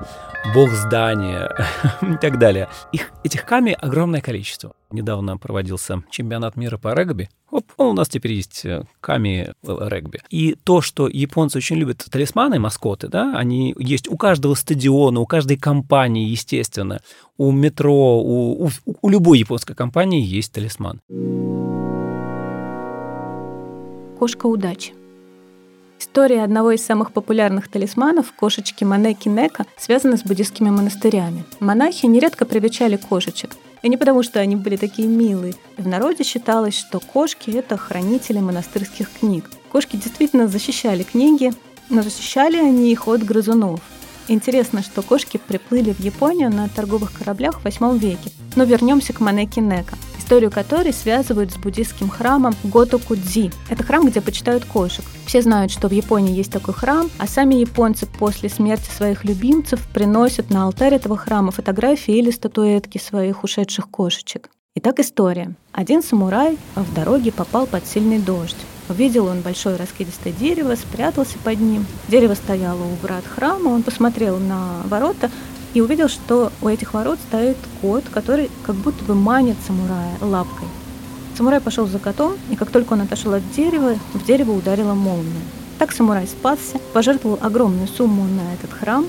бог 0.54 0.70
здания 0.72 1.50
и 2.02 2.16
так 2.18 2.38
далее. 2.38 2.68
Их, 2.92 3.10
этих 3.24 3.46
ками 3.46 3.74
огромное 3.80 4.20
количество. 4.20 4.72
Недавно 4.92 5.36
проводился 5.36 6.02
чемпионат 6.10 6.56
мира 6.56 6.76
по 6.76 6.94
регби. 6.94 7.28
Оп, 7.50 7.64
у 7.78 7.92
нас 7.92 8.08
теперь 8.08 8.32
есть 8.32 8.64
э, 8.64 8.84
ками 9.00 9.52
регби. 9.62 10.20
И 10.30 10.54
то, 10.54 10.80
что 10.80 11.08
японцы 11.08 11.58
очень 11.58 11.76
любят 11.76 12.04
талисманы, 12.10 12.58
маскоты, 12.58 13.08
да, 13.08 13.36
они 13.36 13.74
есть 13.78 14.08
у 14.08 14.16
каждого 14.16 14.54
стадиона, 14.54 15.20
у 15.20 15.26
каждой 15.26 15.56
компании, 15.56 16.28
естественно. 16.28 17.00
У 17.38 17.52
метро, 17.52 18.20
у, 18.20 18.66
у, 18.66 18.70
у 19.00 19.08
любой 19.08 19.38
японской 19.38 19.74
компании 19.74 20.24
есть 20.24 20.52
талисман. 20.52 21.00
Кошка 24.18 24.46
удачи. 24.46 24.92
История 26.00 26.42
одного 26.42 26.72
из 26.72 26.84
самых 26.84 27.12
популярных 27.12 27.68
талисманов, 27.68 28.32
кошечки 28.32 28.84
Манеки 28.84 29.28
Нека, 29.28 29.66
связана 29.76 30.16
с 30.16 30.22
буддистскими 30.22 30.70
монастырями. 30.70 31.44
Монахи 31.60 32.06
нередко 32.06 32.44
привечали 32.44 32.96
кошечек. 32.96 33.50
И 33.82 33.88
не 33.88 33.96
потому, 33.96 34.22
что 34.22 34.40
они 34.40 34.56
были 34.56 34.76
такие 34.76 35.08
милые. 35.08 35.54
В 35.78 35.88
народе 35.88 36.24
считалось, 36.24 36.76
что 36.76 37.00
кошки— 37.00 37.50
это 37.52 37.76
хранители 37.76 38.38
монастырских 38.38 39.10
книг. 39.10 39.50
Кошки 39.72 39.96
действительно 39.96 40.48
защищали 40.48 41.02
книги, 41.02 41.52
но 41.88 42.02
защищали 42.02 42.56
они 42.56 42.92
их 42.92 43.08
от 43.08 43.22
грызунов. 43.24 43.80
Интересно, 44.28 44.82
что 44.82 45.02
кошки 45.02 45.38
приплыли 45.38 45.92
в 45.92 46.00
Японию 46.00 46.50
на 46.50 46.68
торговых 46.68 47.12
кораблях 47.12 47.60
в 47.60 47.66
VIII 47.66 47.98
веке. 47.98 48.30
Но 48.56 48.64
вернемся 48.64 49.12
к 49.12 49.20
Манеки 49.20 49.60
Нека 49.60 49.96
историю 50.30 50.52
которой 50.52 50.92
связывают 50.92 51.50
с 51.50 51.56
буддийским 51.56 52.08
храмом 52.08 52.54
Готокудзи. 52.62 53.50
Это 53.68 53.82
храм, 53.82 54.06
где 54.06 54.20
почитают 54.20 54.64
кошек. 54.64 55.04
Все 55.26 55.42
знают, 55.42 55.72
что 55.72 55.88
в 55.88 55.92
Японии 55.92 56.36
есть 56.36 56.52
такой 56.52 56.72
храм, 56.72 57.10
а 57.18 57.26
сами 57.26 57.56
японцы 57.56 58.06
после 58.06 58.48
смерти 58.48 58.88
своих 58.90 59.24
любимцев 59.24 59.84
приносят 59.92 60.50
на 60.50 60.66
алтарь 60.66 60.94
этого 60.94 61.16
храма 61.16 61.50
фотографии 61.50 62.16
или 62.16 62.30
статуэтки 62.30 62.98
своих 62.98 63.42
ушедших 63.42 63.90
кошечек. 63.90 64.50
Итак, 64.76 65.00
история. 65.00 65.56
Один 65.72 66.00
самурай 66.00 66.56
в 66.76 66.94
дороге 66.94 67.32
попал 67.32 67.66
под 67.66 67.84
сильный 67.84 68.20
дождь. 68.20 68.56
Увидел 68.90 69.26
он 69.26 69.40
большое 69.40 69.76
раскидистое 69.76 70.32
дерево, 70.32 70.74
спрятался 70.74 71.38
под 71.44 71.60
ним. 71.60 71.86
Дерево 72.08 72.34
стояло 72.34 72.82
у 72.82 72.96
врат 72.96 73.24
храма, 73.24 73.68
он 73.68 73.84
посмотрел 73.84 74.38
на 74.38 74.82
ворота, 74.86 75.30
и 75.74 75.80
увидел, 75.80 76.08
что 76.08 76.50
у 76.60 76.66
этих 76.66 76.92
ворот 76.92 77.20
стоит 77.28 77.56
кот, 77.80 78.02
который 78.10 78.50
как 78.64 78.74
будто 78.74 79.04
бы 79.04 79.14
манит 79.14 79.56
самурая 79.64 80.16
лапкой. 80.20 80.66
Самурай 81.36 81.60
пошел 81.60 81.86
за 81.86 82.00
котом, 82.00 82.32
и 82.50 82.56
как 82.56 82.72
только 82.72 82.94
он 82.94 83.02
отошел 83.02 83.32
от 83.32 83.48
дерева, 83.52 83.94
в 84.12 84.26
дерево 84.26 84.50
ударила 84.50 84.94
молния. 84.94 85.40
Так 85.78 85.92
самурай 85.92 86.26
спасся, 86.26 86.80
пожертвовал 86.92 87.38
огромную 87.40 87.86
сумму 87.86 88.24
на 88.24 88.54
этот 88.54 88.72
храм. 88.72 89.06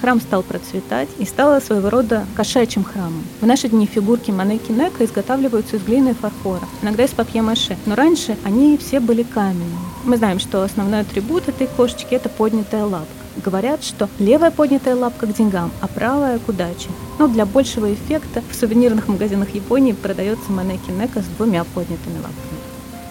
Храм 0.00 0.20
стал 0.20 0.42
процветать 0.42 1.08
и 1.18 1.24
стал 1.24 1.60
своего 1.60 1.90
рода 1.90 2.24
кошачьим 2.34 2.84
храмом. 2.84 3.24
В 3.40 3.46
наши 3.46 3.68
дни 3.68 3.86
фигурки 3.86 4.30
манеки 4.30 4.72
Нека 4.72 5.04
изготавливаются 5.04 5.76
из 5.76 5.82
глины 5.82 6.10
и 6.10 6.14
фарфора, 6.14 6.62
иногда 6.80 7.04
из 7.04 7.10
папье-маше, 7.10 7.76
но 7.86 7.94
раньше 7.94 8.36
они 8.44 8.78
все 8.78 9.00
были 9.00 9.22
каменными. 9.22 9.76
Мы 10.04 10.16
знаем, 10.16 10.38
что 10.38 10.62
основной 10.62 11.00
атрибут 11.00 11.48
этой 11.48 11.66
кошечки– 11.66 12.08
это 12.14 12.28
поднятая 12.28 12.84
лапка. 12.84 13.08
Говорят, 13.44 13.84
что 13.84 14.08
левая 14.18 14.50
поднятая 14.50 14.96
лапка 14.96 15.26
к 15.26 15.34
деньгам, 15.34 15.70
а 15.80 15.86
правая 15.86 16.38
к 16.38 16.48
удаче. 16.48 16.88
Но 17.18 17.28
для 17.28 17.46
большего 17.46 17.92
эффекта 17.92 18.42
в 18.50 18.54
сувенирных 18.54 19.08
магазинах 19.08 19.54
Японии 19.54 19.92
продается 19.92 20.50
манеки 20.50 20.90
Нека 20.90 21.20
с 21.20 21.26
двумя 21.36 21.64
поднятыми 21.64 22.16
лапками. 22.16 22.60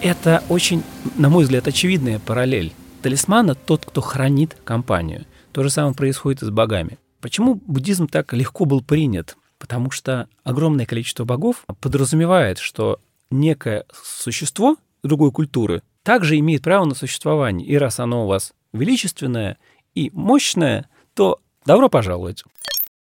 Это 0.02 0.42
очень, 0.48 0.82
на 1.16 1.28
мой 1.28 1.44
взгляд, 1.44 1.68
очевидная 1.68 2.18
параллель. 2.18 2.72
Талисмана 3.02 3.54
тот, 3.54 3.86
кто 3.86 4.00
хранит 4.00 4.56
компанию. 4.64 5.24
То 5.52 5.62
же 5.62 5.70
самое 5.70 5.94
происходит 5.94 6.42
и 6.42 6.46
с 6.46 6.50
богами. 6.50 6.98
Почему 7.20 7.54
буддизм 7.54 8.06
так 8.06 8.32
легко 8.32 8.64
был 8.64 8.82
принят? 8.82 9.36
Потому 9.58 9.90
что 9.90 10.28
огромное 10.42 10.86
количество 10.86 11.24
богов 11.24 11.64
подразумевает, 11.80 12.58
что 12.58 12.98
некое 13.30 13.84
существо 14.02 14.76
другой 15.02 15.32
культуры 15.32 15.82
также 16.02 16.38
имеет 16.38 16.62
право 16.62 16.84
на 16.84 16.94
существование. 16.94 17.66
И 17.66 17.76
раз 17.76 18.00
оно 18.00 18.24
у 18.24 18.28
вас 18.28 18.52
величественное 18.72 19.58
и 19.94 20.10
мощное, 20.14 20.88
то 21.14 21.40
добро 21.66 21.88
пожаловать. 21.88 22.44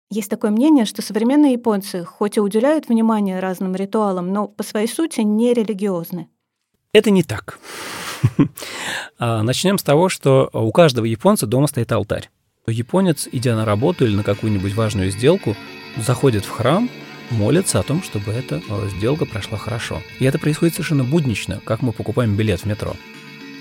Есть 0.08 0.30
такое 0.30 0.52
мнение, 0.52 0.84
что 0.84 1.02
современные 1.02 1.54
японцы 1.54 2.04
хоть 2.04 2.36
и 2.36 2.40
уделяют 2.40 2.88
внимание 2.88 3.40
разным 3.40 3.74
ритуалам, 3.74 4.32
но 4.32 4.46
по 4.46 4.62
своей 4.62 4.86
сути 4.86 5.20
не 5.20 5.52
религиозны. 5.52 6.28
Это 6.92 7.10
не 7.10 7.22
так. 7.22 7.58
А, 9.18 9.42
Начнем 9.42 9.78
с 9.78 9.82
того, 9.82 10.10
что 10.10 10.50
у 10.52 10.70
каждого 10.72 11.06
японца 11.06 11.46
дома 11.46 11.68
стоит 11.68 11.90
алтарь. 11.90 12.28
Японец, 12.68 13.28
идя 13.30 13.54
на 13.54 13.64
работу 13.64 14.04
или 14.04 14.16
на 14.16 14.24
какую-нибудь 14.24 14.74
важную 14.74 15.10
сделку, 15.10 15.56
заходит 15.96 16.44
в 16.44 16.50
храм, 16.50 16.90
молится 17.30 17.78
о 17.78 17.82
том, 17.82 18.02
чтобы 18.02 18.32
эта 18.32 18.60
э, 18.68 18.88
сделка 18.96 19.24
прошла 19.24 19.56
хорошо. 19.56 20.02
И 20.18 20.24
это 20.24 20.38
происходит 20.38 20.74
совершенно 20.74 21.04
буднично, 21.04 21.60
как 21.64 21.82
мы 21.82 21.92
покупаем 21.92 22.34
билет 22.34 22.60
в 22.60 22.64
метро. 22.66 22.96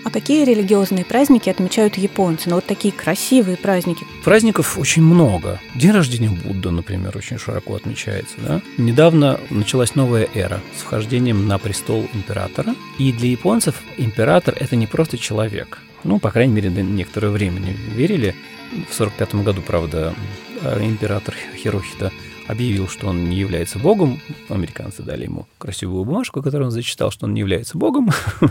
А 0.06 0.12
какие 0.12 0.46
религиозные 0.46 1.04
праздники 1.04 1.50
отмечают 1.50 1.98
японцы? 1.98 2.48
Ну 2.50 2.56
вот 2.56 2.66
такие 2.66 2.94
красивые 2.94 3.58
праздники. 3.58 4.06
Праздников 4.24 4.78
очень 4.78 5.02
много. 5.02 5.60
День 5.74 5.92
рождения 5.92 6.30
Будды, 6.30 6.70
например, 6.70 7.18
очень 7.18 7.40
широко 7.40 7.76
отмечается. 7.76 8.36
Да? 8.38 8.62
Недавно 8.78 9.40
началась 9.50 9.96
новая 9.96 10.28
эра 10.36 10.62
с 10.78 10.82
вхождением 10.82 11.48
на 11.48 11.58
престол 11.58 12.08
императора. 12.14 12.76
И 13.00 13.12
для 13.12 13.30
японцев 13.30 13.82
император– 13.98 14.56
это 14.60 14.76
не 14.76 14.86
просто 14.86 15.18
человек. 15.18 15.80
Ну, 16.04 16.20
по 16.20 16.30
крайней 16.30 16.54
мере, 16.54 16.70
до 16.70 16.84
некоторое 16.84 17.30
время 17.30 17.60
не 17.60 17.74
верили. 17.74 18.36
В 18.72 19.00
1945 19.00 19.36
году, 19.44 19.62
правда, 19.62 20.14
император 20.82 21.36
Хирохита 21.56 22.12
объявил, 22.48 22.88
что 22.88 23.08
он 23.08 23.30
не 23.30 23.38
является 23.38 23.80
богом. 23.80 24.20
Американцы 24.50 25.04
дали 25.04 25.24
ему 25.24 25.48
красивую 25.58 26.04
бумажку, 26.04 26.42
которую 26.42 26.68
он 26.68 26.72
зачитал, 26.72 27.12
что 27.12 27.26
он 27.26 27.34
не 27.34 27.40
является 27.40 27.78
богом. 27.78 28.10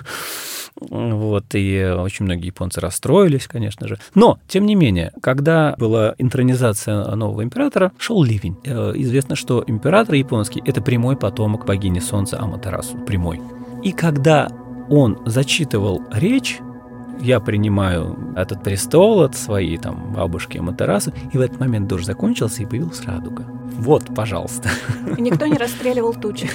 Вот, 0.80 1.44
и 1.54 1.84
очень 1.84 2.24
многие 2.24 2.46
японцы 2.46 2.80
расстроились, 2.80 3.46
конечно 3.46 3.86
же. 3.86 3.98
Но, 4.16 4.40
тем 4.48 4.66
не 4.66 4.74
менее, 4.74 5.12
когда 5.22 5.76
была 5.78 6.16
интронизация 6.18 7.14
нового 7.14 7.44
императора, 7.44 7.92
шел 7.96 8.24
ливень. 8.24 8.56
Э, 8.64 8.92
известно, 8.96 9.36
что 9.36 9.62
император 9.64 10.16
японский– 10.16 10.60
это 10.66 10.82
прямой 10.82 11.16
потомок 11.16 11.64
богини 11.64 12.00
солнца 12.00 12.40
Аматерасу, 12.40 12.98
прямой. 13.06 13.40
И 13.84 13.92
когда 13.92 14.48
он 14.90 15.18
зачитывал 15.26 16.02
речь, 16.10 16.58
я 17.20 17.40
принимаю 17.40 18.34
этот 18.36 18.62
престол 18.62 19.22
от 19.22 19.34
своей 19.34 19.78
там 19.78 20.12
бабушки 20.12 20.58
Аматерасу, 20.58 21.12
и 21.32 21.38
в 21.38 21.40
этот 21.40 21.60
момент 21.60 21.88
дождь 21.88 22.06
закончился, 22.06 22.62
и 22.62 22.66
появилась 22.66 23.04
радуга. 23.04 23.44
Вот, 23.78 24.14
пожалуйста. 24.14 24.70
И 25.16 25.20
никто 25.20 25.46
не 25.46 25.56
расстреливал 25.56 26.14
тучи. 26.14 26.48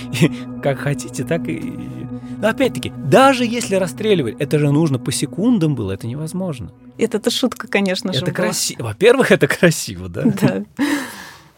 Как 0.62 0.78
хотите, 0.78 1.24
так 1.24 1.48
и 1.48 1.98
но 2.40 2.48
опять-таки, 2.48 2.92
даже 2.96 3.44
если 3.44 3.74
расстреливать, 3.74 4.36
это 4.38 4.58
же 4.60 4.70
нужно 4.70 4.98
по 5.00 5.10
секундам 5.10 5.74
было, 5.74 5.92
это 5.92 6.06
невозможно. 6.06 6.72
Это-то 6.96 7.30
шутка, 7.30 7.66
конечно 7.66 8.12
же. 8.12 8.20
Это 8.20 8.30
красиво. 8.30 8.84
Во-первых, 8.84 9.32
это 9.32 9.48
красиво, 9.48 10.08
да? 10.08 10.22
Да. 10.40 10.64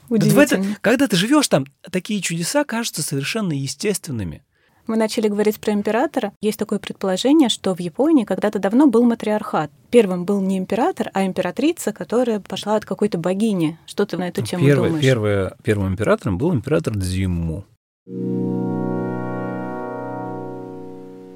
Удивительно. 0.08 0.76
когда 0.80 1.06
ты 1.06 1.14
живешь 1.14 1.46
там, 1.46 1.66
такие 1.88 2.20
чудеса 2.20 2.64
кажутся 2.64 3.02
совершенно 3.02 3.52
естественными. 3.52 4.42
Мы 4.90 4.96
начали 4.96 5.28
говорить 5.28 5.60
про 5.60 5.72
императора. 5.72 6.32
Есть 6.40 6.58
такое 6.58 6.80
предположение, 6.80 7.48
что 7.48 7.76
в 7.76 7.78
Японии 7.78 8.24
когда-то 8.24 8.58
давно 8.58 8.88
был 8.88 9.04
матриархат. 9.04 9.70
Первым 9.88 10.24
был 10.24 10.40
не 10.40 10.58
император, 10.58 11.12
а 11.14 11.24
императрица, 11.24 11.92
которая 11.92 12.40
пошла 12.40 12.74
от 12.74 12.84
какой-то 12.84 13.16
богини. 13.16 13.78
Что 13.86 14.04
ты 14.04 14.16
на 14.16 14.26
эту 14.26 14.42
тему 14.42 14.64
первый, 14.64 14.88
думаешь? 14.88 15.04
Первый, 15.04 15.50
первым 15.62 15.92
императором 15.92 16.38
был 16.38 16.52
император 16.52 16.96
Дзимму. 16.96 17.64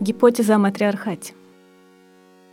Гипотеза 0.00 0.56
о 0.56 0.58
матриархате. 0.58 1.34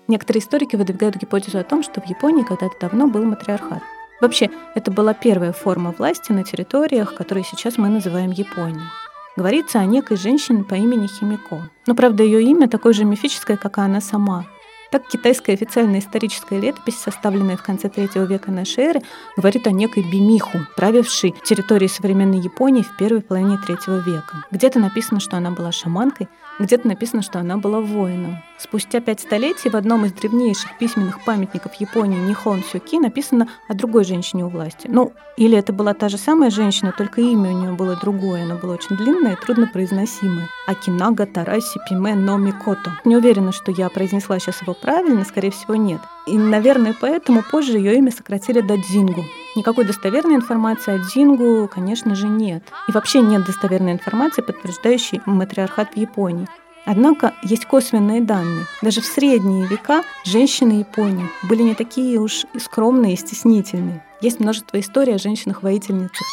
Некоторые 0.07 0.43
историки 0.43 0.75
выдвигают 0.75 1.15
гипотезу 1.15 1.57
о 1.57 1.63
том, 1.63 1.81
что 1.81 1.99
в 1.99 2.05
Японии 2.05 2.43
когда-то 2.43 2.75
давно 2.79 3.07
был 3.07 3.23
матриархат. 3.23 3.81
Вообще, 4.21 4.51
это 4.75 4.91
была 4.91 5.15
первая 5.15 5.51
форма 5.51 5.95
власти 5.97 6.31
на 6.31 6.43
территориях, 6.43 7.15
которые 7.15 7.43
сейчас 7.43 7.79
мы 7.79 7.89
называем 7.89 8.29
Японией. 8.29 9.00
Говорится 9.37 9.79
о 9.79 9.85
некой 9.85 10.17
женщине 10.17 10.63
по 10.63 10.75
имени 10.75 11.07
Химико. 11.07 11.69
Но, 11.87 11.95
правда, 11.95 12.23
ее 12.23 12.43
имя 12.43 12.67
такое 12.67 12.93
же 12.93 13.05
мифическое, 13.05 13.55
как 13.55 13.77
и 13.77 13.81
она 13.81 14.01
сама. 14.01 14.45
Так 14.91 15.07
китайская 15.07 15.53
официальная 15.53 16.01
историческая 16.01 16.59
летопись, 16.59 16.97
составленная 16.99 17.55
в 17.55 17.63
конце 17.63 17.87
третьего 17.87 18.25
века 18.25 18.51
нашей 18.51 18.83
эры, 18.83 19.01
говорит 19.37 19.65
о 19.65 19.71
некой 19.71 20.03
Бимиху, 20.03 20.57
правившей 20.75 21.33
территорией 21.45 21.89
современной 21.89 22.39
Японии 22.39 22.81
в 22.81 22.97
первой 22.97 23.21
половине 23.21 23.57
третьего 23.57 23.99
века. 23.99 24.43
Где-то 24.51 24.79
написано, 24.79 25.21
что 25.21 25.37
она 25.37 25.51
была 25.51 25.71
шаманкой, 25.71 26.27
где-то 26.59 26.89
написано, 26.89 27.21
что 27.21 27.39
она 27.39 27.55
была 27.55 27.79
воином. 27.79 28.39
Спустя 28.61 28.99
пять 28.99 29.21
столетий 29.21 29.69
в 29.69 29.75
одном 29.75 30.05
из 30.05 30.11
древнейших 30.11 30.77
письменных 30.77 31.23
памятников 31.25 31.73
Японии 31.75 32.19
Нихон 32.19 32.63
Сюки 32.63 32.99
написано 32.99 33.47
о 33.67 33.73
другой 33.73 34.03
женщине 34.03 34.45
у 34.45 34.49
власти. 34.49 34.87
Ну, 34.87 35.13
или 35.35 35.57
это 35.57 35.73
была 35.73 35.95
та 35.95 36.09
же 36.09 36.19
самая 36.19 36.51
женщина, 36.51 36.93
только 36.95 37.21
имя 37.21 37.49
у 37.49 37.59
нее 37.59 37.71
было 37.71 37.95
другое, 37.95 38.43
оно 38.43 38.57
было 38.57 38.73
очень 38.73 38.95
длинное 38.95 39.33
и 39.33 39.35
трудно 39.35 39.65
произносимое. 39.65 40.47
Акинага 40.67 41.25
Тараси 41.25 41.79
Пиме 41.89 42.13
но 42.13 42.37
Микото. 42.37 42.99
Не 43.03 43.17
уверена, 43.17 43.51
что 43.51 43.71
я 43.71 43.89
произнесла 43.89 44.37
сейчас 44.37 44.61
его 44.61 44.75
правильно, 44.75 45.25
скорее 45.25 45.49
всего, 45.49 45.73
нет. 45.73 46.01
И, 46.27 46.37
наверное, 46.37 46.95
поэтому 47.01 47.41
позже 47.41 47.79
ее 47.79 47.95
имя 47.97 48.11
сократили 48.11 48.61
до 48.61 48.77
Дзингу. 48.77 49.23
Никакой 49.55 49.85
достоверной 49.85 50.35
информации 50.35 50.93
о 50.93 50.99
Дзингу, 50.99 51.67
конечно 51.67 52.13
же, 52.13 52.27
нет. 52.27 52.63
И 52.87 52.91
вообще 52.91 53.21
нет 53.21 53.43
достоверной 53.43 53.93
информации, 53.93 54.43
подтверждающей 54.43 55.19
матриархат 55.25 55.93
в 55.95 55.97
Японии. 55.97 56.47
Однако 56.85 57.33
есть 57.43 57.65
косвенные 57.65 58.21
данные. 58.21 58.65
Даже 58.81 59.01
в 59.01 59.05
средние 59.05 59.67
века 59.67 60.03
женщины 60.25 60.79
Японии 60.79 61.29
были 61.47 61.61
не 61.61 61.75
такие 61.75 62.19
уж 62.19 62.45
скромные 62.59 63.13
и 63.13 63.17
стеснительные. 63.17 64.03
Есть 64.21 64.39
множество 64.39 64.79
историй 64.79 65.15
о 65.15 65.19
женщинах-воительницах, 65.19 66.27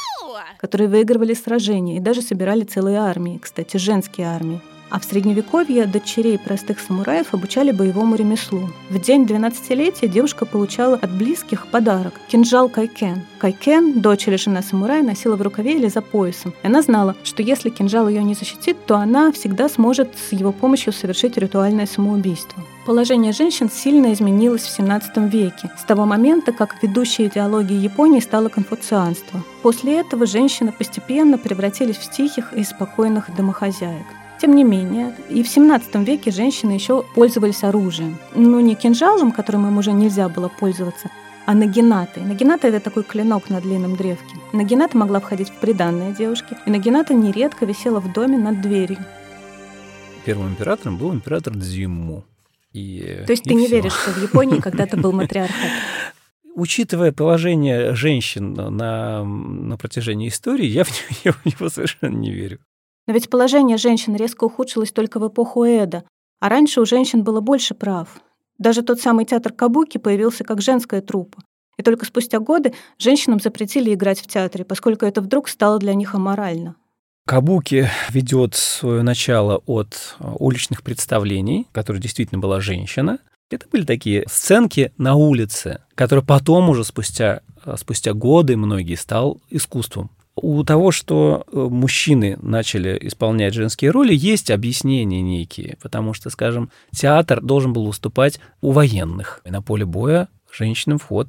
которые 0.59 0.89
выигрывали 0.89 1.35
сражения 1.35 1.97
и 1.97 2.01
даже 2.01 2.23
собирали 2.23 2.65
целые 2.65 2.99
армии, 2.99 3.39
кстати, 3.39 3.77
женские 3.77 4.29
армии. 4.29 4.61
А 4.91 4.99
в 4.99 5.05
Средневековье 5.05 5.87
дочерей 5.87 6.39
простых 6.39 6.81
самураев 6.81 7.35
обучали 7.35 7.73
боевому 7.73 8.15
ремеслу. 8.17 8.71
В 8.89 8.99
день 9.01 9.25
12-летия 9.25 10.09
девушка 10.09 10.47
получала 10.47 10.97
от 10.97 11.11
близких 11.11 11.67
подарок– 11.67 12.15
кинжал 12.29 12.69
кайкен. 12.69 13.23
Кайкен, 13.39 14.01
дочь 14.01 14.29
или 14.29 14.37
жена 14.37 14.63
самурая, 14.63 15.03
носила 15.03 15.37
в 15.37 15.43
рукаве 15.43 15.77
или 15.77 15.89
за 15.89 16.01
поясом. 16.01 16.55
Она 16.63 16.83
знала, 16.83 17.17
что 17.23 17.43
если 17.43 17.69
кинжал 17.69 18.09
ее 18.09 18.23
не 18.25 18.35
защитит, 18.35 18.77
то 18.87 18.97
она 18.97 19.31
всегда 19.33 19.69
сможет 19.69 20.11
с 20.17 20.33
его 20.33 20.53
помощью 20.53 20.93
совершить 20.93 21.37
ритуальное 21.37 21.87
самоубийство. 21.87 22.63
Положение 22.87 23.33
женщин 23.33 23.71
сильно 23.71 24.15
изменилось 24.15 24.63
в 24.63 24.81
XVII 24.81 25.29
веке, 25.29 25.71
с 25.79 25.85
того 25.85 26.07
момента, 26.07 26.53
как 26.53 26.83
ведущей 26.83 27.27
идеологией 27.27 27.83
Японии 27.83 28.21
стало 28.21 28.49
конфуцианство. 28.49 29.43
После 29.63 30.01
этого 30.01 30.25
женщины 30.25 30.73
постепенно 30.73 31.37
превратились 31.37 31.97
в 31.97 32.11
тихих 32.11 32.55
и 32.55 32.65
спокойных 32.65 33.35
домохозяек. 33.37 34.07
Тем 34.41 34.55
не 34.55 34.63
менее, 34.63 35.15
и 35.29 35.43
в 35.43 35.49
17 35.49 35.97
веке 36.07 36.31
женщины 36.31 36.71
еще 36.71 37.03
пользовались 37.15 37.65
оружием. 37.65 38.19
Ну, 38.37 38.61
не 38.61 38.77
кинжалом, 38.77 39.33
которым 39.33 39.67
им 39.67 39.79
уже 39.79 39.91
нельзя 39.93 40.29
было 40.29 40.49
пользоваться, 40.49 41.11
а 41.45 41.55
нагинатой. 41.55 42.23
Нагината– 42.23 42.69
это 42.69 42.79
такой 42.79 43.03
клинок 43.03 43.51
на 43.51 43.61
длинном 43.61 43.97
древке. 43.97 44.37
Нагината 44.53 44.97
могла 44.97 45.19
входить 45.19 45.49
в 45.49 45.55
приданное 45.55 46.13
девушки, 46.15 46.57
и 46.67 46.71
нагината 46.71 47.15
нередко 47.15 47.67
висела 47.67 47.99
в 47.99 48.13
доме 48.13 48.39
над 48.39 48.61
дверью. 48.61 48.99
Первым 50.25 50.51
императором 50.51 50.99
был 50.99 51.13
император 51.13 51.55
Дзимму. 51.55 52.25
И, 52.73 53.25
То 53.27 53.33
есть 53.33 53.45
и 53.47 53.49
ты 53.49 53.55
не 53.55 53.67
всё. 53.67 53.77
веришь, 53.77 53.95
что 53.95 54.13
в 54.13 54.23
Японии 54.23 54.61
когда-то 54.61 54.97
был 54.97 55.11
матриархат? 55.13 55.57
Учитывая 56.55 57.13
положение 57.13 57.95
женщин 57.95 58.53
на, 58.53 59.25
на 59.25 59.77
протяжении 59.77 60.29
истории, 60.29 60.67
я 60.67 60.85
в, 60.85 60.91
него, 60.91 61.21
я 61.25 61.33
в 61.33 61.45
него 61.45 61.69
совершенно 61.71 62.15
не 62.15 62.31
верю. 62.31 62.61
Но 63.09 63.15
ведь 63.15 63.31
положение 63.31 63.79
женщин 63.79 64.15
резко 64.15 64.45
ухудшилось 64.45 64.93
только 64.93 65.19
в 65.19 65.27
эпоху 65.27 65.65
Эда, 65.65 66.05
а 66.41 66.51
раньше 66.51 66.83
у 66.83 66.85
женщин 66.85 67.25
было 67.25 67.41
больше 67.41 67.75
прав. 67.75 68.21
Даже 68.59 68.83
тот 68.83 69.01
самый 69.01 69.25
театр 69.25 69.51
Кабуки 69.53 69.97
появился 69.97 70.45
как 70.45 70.61
женская 70.61 71.01
труппа. 71.01 71.43
И 71.79 71.83
только 71.83 72.05
спустя 72.05 72.39
годы 72.39 72.75
женщинам 72.99 73.41
запретили 73.41 73.95
играть 73.95 74.21
в 74.21 74.27
театре, 74.27 74.65
поскольку 74.67 75.07
это 75.07 75.23
вдруг 75.23 75.49
стало 75.49 75.79
для 75.79 75.95
них 75.95 76.15
аморально. 76.15 76.77
Кабуки 77.27 77.89
ведет 78.11 78.55
свое 78.55 79.03
начало 79.03 79.63
от 79.65 80.17
э, 80.19 80.31
уличных 80.39 80.83
представлений, 80.83 81.67
в 81.71 81.73
которой 81.73 82.01
действительно 82.01 82.41
была 82.41 82.61
женщина. 82.61 83.21
Это 83.51 83.67
были 83.71 83.85
такие 83.85 84.25
сценки 84.29 84.93
на 84.99 85.15
улице, 85.15 85.81
которые 85.95 86.25
потом 86.25 86.69
уже 86.69 86.85
спустя, 86.85 87.41
э, 87.65 87.77
спустя 87.79 88.13
годы 88.13 88.57
многие 88.57 88.97
стал 88.97 89.41
искусством. 89.49 90.11
У 90.43 90.63
того, 90.65 90.91
что 90.91 91.45
э, 91.47 91.57
мужчины 91.57 92.39
начали 92.41 92.99
исполнять 93.03 93.55
женские 93.55 93.91
роли, 93.91 94.15
есть 94.15 94.51
объяснения 94.51 95.21
некие, 95.21 95.77
потому 95.83 96.15
что, 96.15 96.31
скажем, 96.31 96.71
театр 96.93 97.41
должен 97.41 97.73
был 97.73 97.87
выступать 97.87 98.41
у 98.61 98.73
военных. 98.73 99.41
И 99.45 99.51
на 99.51 99.63
поле 99.63 99.85
боя 99.85 100.29
женщинам 100.51 100.99
вход 100.99 101.29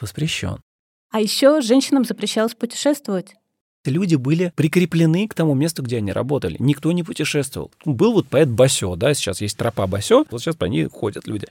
воспрещен. 0.00 0.58
А 1.10 1.20
еще 1.20 1.60
женщинам 1.60 2.04
запрещалось 2.04 2.54
путешествовать. 2.54 3.34
Люди 3.84 4.16
были 4.16 4.52
прикреплены 4.56 5.28
к 5.28 5.34
тому 5.34 5.54
месту, 5.54 5.82
где 5.82 5.98
они 5.98 6.12
работали. 6.12 6.56
Никто 6.58 6.92
не 6.92 7.02
путешествовал. 7.02 7.70
Был 7.84 8.12
вот 8.12 8.26
поэт 8.28 8.48
Басё, 8.48 8.96
да, 8.96 9.14
сейчас 9.14 9.40
есть 9.40 9.56
тропа 9.56 9.86
Басё, 9.86 10.26
вот 10.30 10.40
сейчас 10.40 10.56
по 10.56 10.66
ней 10.66 10.88
ходят 10.88 11.26
люди. 11.26 11.46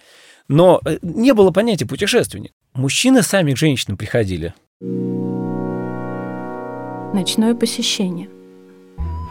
Но 0.48 0.80
э, 0.86 1.00
не 1.02 1.34
было 1.34 1.52
понятия 1.52 1.86
путешественник. 1.86 2.52
Мужчины 2.74 3.24
сами 3.24 3.54
к 3.54 3.58
женщинам 3.58 3.98
приходили. 3.98 4.54
Ночное 7.13 7.56
посещение. 7.56 8.30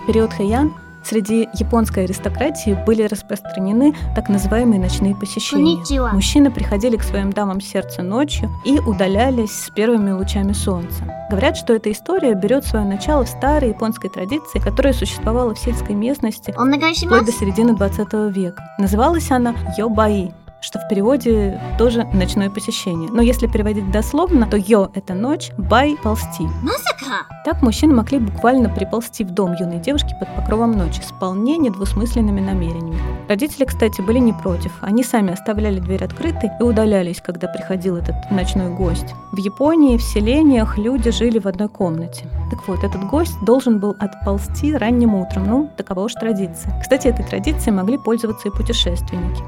В 0.02 0.06
период 0.06 0.32
Хэйян 0.32 0.72
среди 1.04 1.46
японской 1.54 2.04
аристократии 2.04 2.76
были 2.86 3.02
распространены 3.02 3.94
так 4.14 4.28
называемые 4.30 4.80
ночные 4.80 5.14
посещения. 5.14 5.76
Коничила. 5.76 6.08
Мужчины 6.08 6.50
приходили 6.50 6.96
к 6.96 7.02
своим 7.02 7.32
дамам 7.32 7.60
сердца 7.60 8.02
ночью 8.02 8.50
и 8.64 8.78
удалялись 8.78 9.52
с 9.52 9.70
первыми 9.70 10.10
лучами 10.10 10.52
солнца. 10.52 11.04
Говорят, 11.30 11.56
что 11.58 11.74
эта 11.74 11.92
история 11.92 12.34
берет 12.34 12.64
свое 12.64 12.86
начало 12.86 13.24
в 13.24 13.28
старой 13.28 13.68
японской 13.68 14.08
традиции, 14.08 14.58
которая 14.58 14.94
существовала 14.94 15.54
в 15.54 15.58
сельской 15.58 15.94
местности 15.94 16.52
вплоть 16.52 17.26
до 17.26 17.32
середины 17.32 17.76
20 17.76 18.12
века. 18.34 18.62
Называлась 18.78 19.30
она 19.30 19.54
Йобаи 19.76 20.32
что 20.66 20.80
в 20.80 20.88
переводе 20.88 21.60
тоже 21.78 22.04
«ночное 22.12 22.50
посещение». 22.50 23.08
Но 23.12 23.22
если 23.22 23.46
переводить 23.46 23.88
дословно, 23.92 24.48
то 24.48 24.56
«йо»— 24.56 24.90
это 24.94 25.14
ночь, 25.14 25.52
«бай»— 25.56 25.96
ползти. 26.02 26.42
Музыка! 26.42 27.26
Так 27.44 27.62
мужчины 27.62 27.94
могли 27.94 28.18
буквально 28.18 28.68
приползти 28.68 29.22
в 29.22 29.30
дом 29.30 29.54
юной 29.60 29.78
девушки 29.78 30.16
под 30.18 30.34
покровом 30.34 30.72
ночи 30.72 31.00
с 31.00 31.12
вполне 31.12 31.56
недвусмысленными 31.56 32.40
намерениями. 32.40 33.00
Родители, 33.28 33.64
кстати, 33.64 34.00
были 34.00 34.18
не 34.18 34.32
против. 34.32 34.72
Они 34.80 35.04
сами 35.04 35.32
оставляли 35.32 35.78
дверь 35.78 36.02
открытой 36.02 36.50
и 36.58 36.62
удалялись, 36.64 37.20
когда 37.24 37.46
приходил 37.46 37.96
этот 37.96 38.16
ночной 38.32 38.68
гость. 38.68 39.14
В 39.30 39.38
Японии 39.38 39.98
в 39.98 40.02
селениях 40.02 40.76
люди 40.78 41.12
жили 41.12 41.38
в 41.38 41.46
одной 41.46 41.68
комнате. 41.68 42.26
Так 42.50 42.66
вот, 42.66 42.82
этот 42.82 43.04
гость 43.04 43.36
должен 43.44 43.78
был 43.78 43.94
отползти 44.00 44.74
ранним 44.74 45.14
утром. 45.14 45.46
Ну, 45.46 45.70
такова 45.76 46.00
уж 46.00 46.14
традиция. 46.14 46.76
Кстати, 46.80 47.06
этой 47.06 47.24
традицией 47.24 47.76
могли 47.76 47.98
пользоваться 47.98 48.48
и 48.48 48.50
путешественники. 48.50 49.44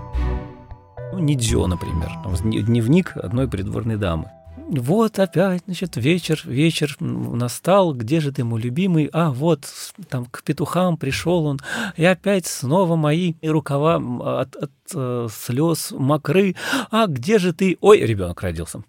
Ну, 1.18 1.24
Нидзё, 1.24 1.66
например, 1.66 2.10
дневник 2.42 3.16
одной 3.16 3.48
придворной 3.48 3.96
дамы. 3.96 4.30
Вот 4.70 5.18
опять, 5.18 5.62
значит, 5.64 5.96
вечер, 5.96 6.40
вечер 6.44 6.94
настал, 7.00 7.92
где 7.92 8.20
же 8.20 8.30
ты, 8.32 8.44
мой 8.44 8.60
любимый? 8.60 9.10
А, 9.12 9.30
вот, 9.30 9.64
там, 10.08 10.26
к 10.26 10.42
петухам 10.44 10.96
пришел 10.96 11.46
он, 11.46 11.58
и 11.96 12.04
опять 12.04 12.46
снова 12.46 12.94
мои 12.94 13.34
рукава 13.42 13.96
от, 14.40 14.54
от, 14.54 14.70
э, 14.94 15.28
слез 15.32 15.90
мокры. 15.90 16.54
А, 16.90 17.06
где 17.06 17.38
же 17.38 17.52
ты? 17.52 17.78
Ой, 17.80 17.98
ребенок 17.98 18.42
родился. 18.42 18.84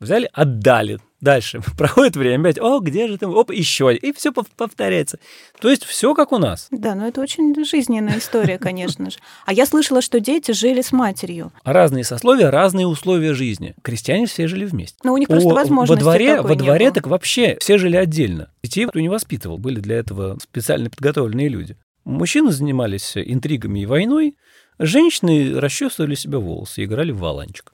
Взяли, 0.00 0.28
отдали. 0.32 0.98
Дальше. 1.20 1.60
Проходит 1.78 2.16
время, 2.16 2.42
опять, 2.42 2.58
о, 2.60 2.80
где 2.80 3.08
же 3.08 3.18
ты? 3.18 3.26
Оп, 3.26 3.50
еще. 3.50 3.94
И 3.94 4.12
все 4.12 4.32
повторяется. 4.32 5.18
То 5.60 5.70
есть 5.70 5.84
все 5.84 6.14
как 6.14 6.32
у 6.32 6.38
нас. 6.38 6.68
Да, 6.70 6.94
но 6.94 7.06
это 7.08 7.20
очень 7.20 7.54
жизненная 7.64 8.18
история, 8.18 8.58
конечно 8.58 9.10
же. 9.10 9.18
А 9.46 9.52
я 9.52 9.66
слышала, 9.66 10.02
что 10.02 10.20
дети 10.20 10.52
жили 10.52 10.82
с 10.82 10.92
матерью. 10.92 11.52
Разные 11.64 12.04
сословия, 12.04 12.50
разные 12.50 12.86
условия 12.86 13.34
жизни. 13.34 13.74
Крестьяне 13.82 14.26
все 14.26 14.46
жили 14.46 14.64
вместе. 14.64 14.98
Но 15.04 15.14
у 15.14 15.18
них 15.18 15.28
просто 15.28 15.48
возможности 15.48 16.04
во 16.04 16.10
дворе, 16.10 16.40
во 16.42 16.54
дворе 16.54 16.90
так 16.90 17.06
вообще 17.06 17.56
все 17.60 17.78
жили 17.78 17.96
отдельно. 17.96 18.50
Детей 18.62 18.86
кто 18.86 19.00
не 19.00 19.08
воспитывал, 19.08 19.58
были 19.58 19.80
для 19.80 19.96
этого 19.96 20.38
специально 20.40 20.90
подготовленные 20.90 21.48
люди. 21.48 21.76
Мужчины 22.04 22.52
занимались 22.52 23.16
интригами 23.16 23.80
и 23.80 23.86
войной, 23.86 24.36
женщины 24.78 25.58
расчесывали 25.58 26.14
себе 26.14 26.38
волосы 26.38 26.82
и 26.82 26.84
играли 26.84 27.10
в 27.10 27.18
валанчик. 27.18 27.72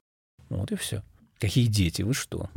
Вот 0.48 0.70
и 0.72 0.76
все. 0.76 1.02
Какие 1.38 1.66
дети, 1.66 2.02
вы 2.02 2.14
что? 2.14 2.48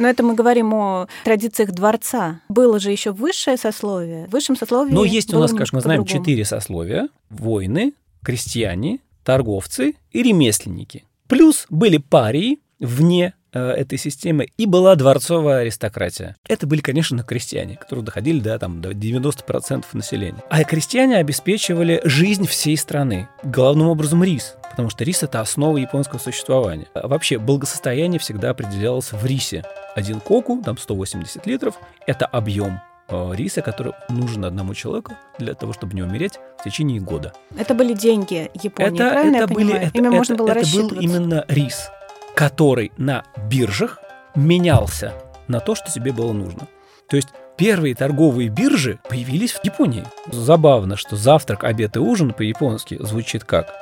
Но 0.00 0.08
это 0.08 0.22
мы 0.22 0.34
говорим 0.34 0.72
о 0.72 1.08
традициях 1.24 1.72
дворца. 1.72 2.40
Было 2.48 2.80
же 2.80 2.90
еще 2.90 3.12
высшее 3.12 3.58
сословие. 3.58 4.26
В 4.28 4.30
высшем 4.30 4.56
сословии 4.56 4.92
Но 4.92 5.04
есть 5.04 5.32
у 5.34 5.38
нас, 5.38 5.52
как 5.52 5.70
мы 5.74 5.82
знаем, 5.82 6.06
четыре 6.06 6.46
сословия. 6.46 7.08
Воины, 7.28 7.92
крестьяне, 8.24 9.00
торговцы 9.24 9.94
и 10.10 10.22
ремесленники. 10.22 11.04
Плюс 11.28 11.66
были 11.68 11.98
парии 11.98 12.60
вне 12.78 13.34
э, 13.52 13.60
этой 13.60 13.98
системы, 13.98 14.48
и 14.56 14.64
была 14.64 14.96
дворцовая 14.96 15.60
аристократия. 15.60 16.34
Это 16.48 16.66
были, 16.66 16.80
конечно, 16.80 17.22
крестьяне, 17.22 17.76
которые 17.76 18.02
доходили 18.02 18.40
до, 18.40 18.58
там, 18.58 18.80
до 18.80 18.92
90% 18.92 19.84
населения. 19.92 20.42
А 20.48 20.64
крестьяне 20.64 21.18
обеспечивали 21.18 22.00
жизнь 22.04 22.46
всей 22.46 22.78
страны. 22.78 23.28
Главным 23.44 23.88
образом 23.88 24.24
рис, 24.24 24.56
потому 24.70 24.88
что 24.88 25.04
рис— 25.04 25.22
это 25.24 25.40
основа 25.40 25.76
японского 25.76 26.18
существования. 26.18 26.86
А 26.94 27.06
вообще, 27.06 27.38
благосостояние 27.38 28.18
всегда 28.18 28.50
определялось 28.50 29.12
в 29.12 29.26
рисе. 29.26 29.62
Один 29.94 30.20
коку, 30.20 30.62
там 30.64 30.78
180 30.78 31.46
литров, 31.46 31.74
это 32.06 32.26
объем 32.26 32.80
э, 33.08 33.32
риса, 33.34 33.60
который 33.62 33.92
нужен 34.08 34.44
одному 34.44 34.74
человеку 34.74 35.14
для 35.38 35.54
того, 35.54 35.72
чтобы 35.72 35.94
не 35.94 36.02
умереть 36.02 36.38
в 36.58 36.64
течение 36.64 37.00
года. 37.00 37.32
Это 37.58 37.74
были 37.74 37.92
деньги 37.92 38.50
Японии, 38.54 39.00
Это, 39.00 39.10
правильно 39.10 39.36
это, 39.36 39.40
я 39.42 39.46
были, 39.48 39.64
понимаю? 39.66 39.86
это, 39.88 39.98
Ими 39.98 40.06
это- 40.08 40.16
можно 40.16 40.36
было 40.36 40.48
это 40.50 40.76
был 40.76 40.88
именно 41.00 41.44
рис, 41.48 41.90
который 42.34 42.92
на 42.96 43.24
биржах 43.48 43.98
менялся 44.36 45.12
на 45.48 45.60
то, 45.60 45.74
что 45.74 45.90
тебе 45.90 46.12
было 46.12 46.32
нужно. 46.32 46.68
То 47.08 47.16
есть 47.16 47.28
первые 47.56 47.94
торговые 47.96 48.48
биржи 48.48 49.00
появились 49.08 49.52
в 49.52 49.64
Японии. 49.64 50.04
Забавно, 50.30 50.96
что 50.96 51.16
завтрак, 51.16 51.64
обед 51.64 51.96
и 51.96 51.98
ужин 51.98 52.32
по-японски 52.32 52.96
звучит 53.00 53.42
как 53.44 53.74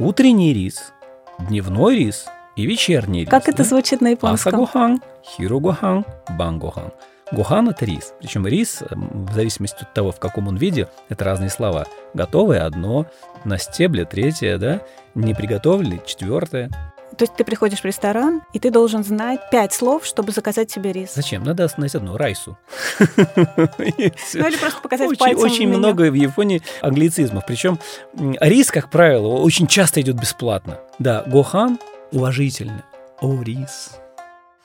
утренний 0.00 0.52
рис, 0.52 0.92
дневной 1.38 1.96
рис 1.96 2.26
и 2.56 2.66
вечерний 2.66 3.20
рис. 3.20 3.30
Как 3.30 3.48
это 3.48 3.58
да? 3.58 3.64
звучит 3.64 4.00
на 4.00 4.08
японском? 4.08 4.54
Асагохан, 4.54 5.02
хирогохан, 5.24 6.04
бангохан. 6.30 6.92
Гохан– 7.30 7.68
это 7.70 7.86
рис. 7.86 8.12
Причем 8.20 8.46
рис, 8.46 8.82
м, 8.90 9.26
в 9.26 9.32
зависимости 9.32 9.82
от 9.82 9.94
того, 9.94 10.12
в 10.12 10.18
каком 10.18 10.48
он 10.48 10.56
виде, 10.56 10.88
это 11.08 11.24
разные 11.24 11.48
слова. 11.48 11.86
Готовое– 12.12 12.64
одно, 12.66 13.06
на 13.44 13.56
стебле– 13.56 14.04
третье, 14.10 14.58
да? 14.58 14.80
Не 15.14 15.32
приготовили– 15.32 16.02
четвертое. 16.06 16.68
То 17.16 17.24
есть 17.24 17.34
ты 17.34 17.44
приходишь 17.44 17.80
в 17.80 17.84
ресторан, 17.84 18.42
и 18.52 18.58
ты 18.58 18.70
должен 18.70 19.04
знать 19.04 19.40
пять 19.50 19.72
слов, 19.72 20.04
чтобы 20.04 20.32
заказать 20.32 20.70
себе 20.70 20.92
рис. 20.92 21.14
Зачем? 21.14 21.42
Надо 21.42 21.64
остановить 21.64 21.94
одно– 21.94 22.16
райсу. 22.18 22.58
Ну 22.98 24.48
или 24.48 24.56
просто 24.56 24.80
показать 24.82 25.08
Очень, 25.08 25.18
пальцем 25.18 25.40
в 25.40 25.44
очень 25.44 25.66
меню. 25.66 25.78
много 25.78 26.10
в 26.10 26.14
Японии 26.14 26.62
англицизмов. 26.80 27.44
Причем 27.46 27.78
рис, 28.40 28.70
как 28.70 28.90
правило, 28.90 29.28
очень 29.38 29.66
часто 29.66 30.00
идет 30.00 30.16
бесплатно. 30.16 30.78
Да, 30.98 31.22
гохан 31.26 31.78
уважительно. 32.12 32.84
О, 33.20 33.42
рис. 33.42 33.92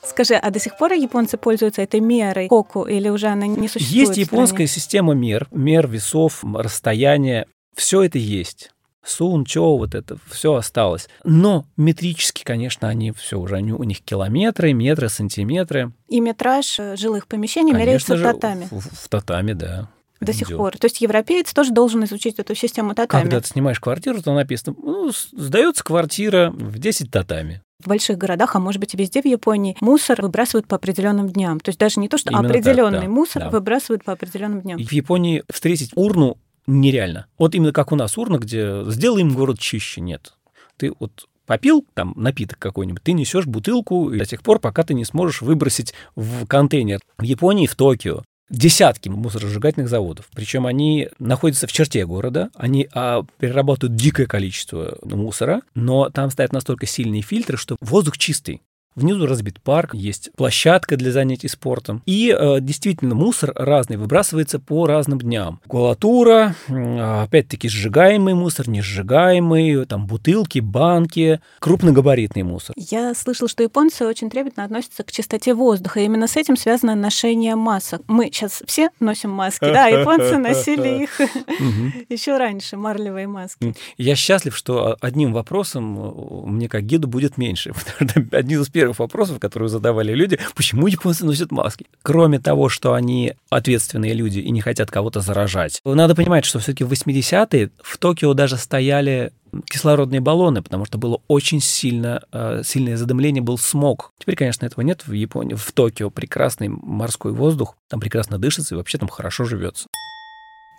Скажи, 0.04 0.36
а 0.36 0.52
до 0.52 0.60
сих 0.60 0.78
пор 0.78 0.94
японцы 0.94 1.38
пользуются 1.38 1.82
этой 1.82 2.00
мерой 2.00 2.48
коку, 2.48 2.86
или 2.86 3.10
уже 3.10 3.28
она 3.28 3.48
не 3.48 3.68
существует? 3.68 4.08
Есть 4.08 4.14
в 4.14 4.18
японская 4.18 4.68
система 4.68 5.14
мер, 5.14 5.48
мер 5.52 5.88
весов, 5.88 6.44
расстояния. 6.44 7.48
Все 7.76 8.04
это 8.04 8.18
есть. 8.18 8.72
Сун, 9.04 9.46
чо, 9.46 9.78
вот 9.78 9.96
это 9.96 10.18
все 10.30 10.56
осталось. 10.56 11.08
Но 11.24 11.66
метрически, 11.78 12.44
конечно, 12.44 12.90
они 12.90 13.12
все 13.12 13.40
уже, 13.40 13.56
они, 13.56 13.72
у 13.72 13.84
них 13.84 14.02
километры, 14.02 14.74
метры, 14.74 15.08
сантиметры. 15.08 15.94
И 16.10 16.20
метраж 16.20 16.78
э, 16.80 16.98
жилых 16.98 17.28
помещений 17.28 17.72
меряется 17.72 18.08
Конечно 18.08 18.18
же, 18.18 18.34
татами 18.34 18.68
В, 18.70 18.82
в 18.82 19.08
татами, 19.08 19.54
да. 19.54 19.90
До 20.19 20.34
сих 20.34 20.49
идёт. 20.49 20.58
пор. 20.58 20.77
То 20.77 20.86
есть 20.86 21.01
европеец 21.01 21.53
тоже 21.53 21.71
должен 21.71 22.03
изучить 22.06 22.39
эту 22.39 22.56
систему 22.56 22.95
татами. 22.95 23.21
Когда 23.21 23.41
ты 23.41 23.47
снимаешь 23.47 23.80
квартиру, 23.80 24.21
то 24.21 24.34
написано, 24.34 24.75
ну, 24.82 25.12
сдается 25.32 25.84
квартира 25.84 26.51
в 26.51 26.80
10 26.80 27.12
татами. 27.12 27.62
В 27.84 27.88
больших 27.88 28.17
городах, 28.17 28.56
а 28.56 28.60
может 28.60 28.80
быть 28.80 28.93
и 28.93 28.97
везде 28.97 29.21
в 29.21 29.25
Японии, 29.25 29.77
мусор 29.82 30.21
выбрасывают 30.21 30.67
по 30.67 30.77
определенным 30.77 31.30
дням. 31.30 31.60
То 31.60 31.69
есть 31.69 31.80
даже 31.80 31.99
не 31.99 32.10
то, 32.10 32.17
что 32.17 32.32
Именно 32.32 32.47
так, 32.47 32.58
определенный 32.58 33.01
да, 33.01 33.08
мусор 33.08 33.43
да. 33.43 33.49
выбрасывают 33.51 34.03
по 34.03 34.13
определенным 34.13 34.62
дням. 34.62 34.80
И 34.80 34.86
в 34.86 34.91
Японии 34.91 35.43
встретить 35.49 35.91
урну 35.95 36.38
нереально. 36.65 37.27
Вот 37.38 37.53
именно 37.53 37.71
как 37.71 37.91
у 37.91 37.95
нас 37.95 38.17
урна, 38.17 38.38
где 38.38 38.84
сделаем 38.88 39.34
город 39.34 39.60
чище, 39.60 40.01
нет. 40.01 40.34
Ты 40.77 40.91
вот 40.99 41.27
попил 41.45 41.86
там 41.93 42.13
напиток 42.15 42.60
какой-нибудь, 42.60 43.01
ты 43.01 43.13
несешь 43.13 43.45
бутылку 43.45 44.12
до 44.12 44.25
тех 44.25 44.43
пор, 44.43 44.60
пока 44.60 44.84
ты 44.84 44.93
не 44.93 45.06
сможешь 45.06 45.41
выбросить 45.41 45.93
в 46.15 46.45
контейнер. 46.45 46.99
В 47.17 47.23
Японии, 47.23 47.67
в 47.67 47.75
Токио 47.75 48.23
десятки 48.50 49.10
мусоросжигательных 49.10 49.90
заводов. 49.90 50.30
Причем 50.34 50.66
они 50.66 51.10
находятся 51.20 51.68
в 51.68 51.72
черте 51.72 52.06
города, 52.06 52.50
они 52.56 52.88
а, 52.94 53.24
перерабатывают 53.40 53.98
дикое 53.98 54.26
количество 54.26 54.98
мусора, 55.04 55.62
но 55.76 56.10
там 56.10 56.32
стоят 56.32 56.54
настолько 56.54 56.86
сильные 56.86 57.22
фильтры, 57.22 57.58
что 57.58 57.78
воздух 57.82 58.18
чистый. 58.18 58.62
Внизу 58.98 59.28
разбит 59.28 59.62
парк, 59.62 59.94
есть 59.94 60.32
площадка 60.36 60.98
для 60.98 61.12
занятий 61.12 61.48
спортом. 61.48 62.02
И 62.08 62.36
э, 62.36 62.58
действительно 62.62 63.14
мусор 63.14 63.54
разный 63.56 63.96
выбрасывается 63.96 64.58
по 64.60 64.88
разным 64.88 65.20
дням. 65.20 65.60
Макулатура, 65.66 66.56
м, 66.68 66.98
а, 67.00 67.24
опять-таки 67.24 67.70
сжигаемый 67.70 68.34
мусор, 68.34 68.68
несжигаемый, 68.68 69.86
там 69.86 70.08
бутылки, 70.08 70.58
банки, 70.58 71.40
крупногабаритный 71.60 72.42
мусор. 72.42 72.74
Я 72.76 73.14
слышала, 73.14 73.48
что 73.48 73.62
японцы 73.62 74.04
очень 74.04 74.32
трепетно 74.32 74.64
относятся 74.64 75.04
к 75.04 75.12
чистоте 75.12 75.54
воздуха. 75.54 76.00
И 76.00 76.06
именно 76.06 76.26
с 76.26 76.36
этим 76.36 76.58
связано 76.58 76.96
ношение 76.96 77.56
масок. 77.56 78.02
Мы 78.08 78.32
сейчас 78.32 78.64
все 78.66 78.90
носим 79.00 79.30
маски. 79.30 79.66
Да, 79.66 79.86
японцы 79.86 80.38
носили 80.40 81.04
их 81.04 81.22
еще 82.10 82.38
раньше, 82.38 82.78
марлевые 82.78 83.28
маски. 83.28 83.76
Я 84.00 84.16
счастлив, 84.16 84.58
что 84.58 84.98
одним 85.02 85.34
вопросом 85.34 86.00
э, 86.00 86.48
мне 86.48 86.68
как 86.68 86.82
гиду 86.84 87.08
будет 87.08 87.38
меньше. 87.38 87.74
Потому 87.98 88.10
что 88.10 88.38
один 88.38 88.62
из 88.62 88.70
первых 88.70 88.87
вопросов, 88.93 89.39
которые 89.39 89.69
задавали 89.69 90.13
люди, 90.13 90.39
почему 90.56 90.88
японцы 90.88 91.26
носят 91.26 91.52
маски? 91.52 91.86
Кроме 92.02 92.39
того, 92.39 92.69
что 92.69 92.93
они 92.93 93.34
ответственные 93.50 94.13
люди 94.13 94.39
и 94.39 94.52
не 94.52 94.62
хотят 94.62 94.91
кого-то 94.91 95.21
заражать. 95.21 95.82
Надо 95.84 96.15
понимать, 96.15 96.45
что 96.45 96.60
все-таки 96.60 96.84
в 96.84 96.91
80-е 96.91 97.71
в 97.82 97.97
Токио 97.97 98.34
даже 98.34 98.58
стояли 98.58 99.32
кислородные 99.65 100.21
баллоны, 100.21 100.62
потому 100.62 100.86
что 100.86 100.97
было 100.97 101.21
очень 101.28 101.62
сильно, 101.62 102.21
э, 102.32 102.62
сильное 102.65 102.97
задымление, 102.97 103.41
был 103.41 103.58
смог. 103.58 104.13
Теперь, 104.19 104.36
конечно, 104.36 104.65
этого 104.65 104.84
нет 104.84 105.08
в 105.08 105.13
Японии. 105.13 105.56
В 105.56 105.71
Токио 105.71 106.10
прекрасный 106.10 106.67
морской 106.67 107.32
воздух, 107.32 107.76
там 107.88 108.00
прекрасно 108.00 108.38
дышится 108.38 108.76
и 108.76 108.78
вообще 108.78 108.97
там 108.97 109.10
хорошо 109.10 109.45
живется. 109.45 109.88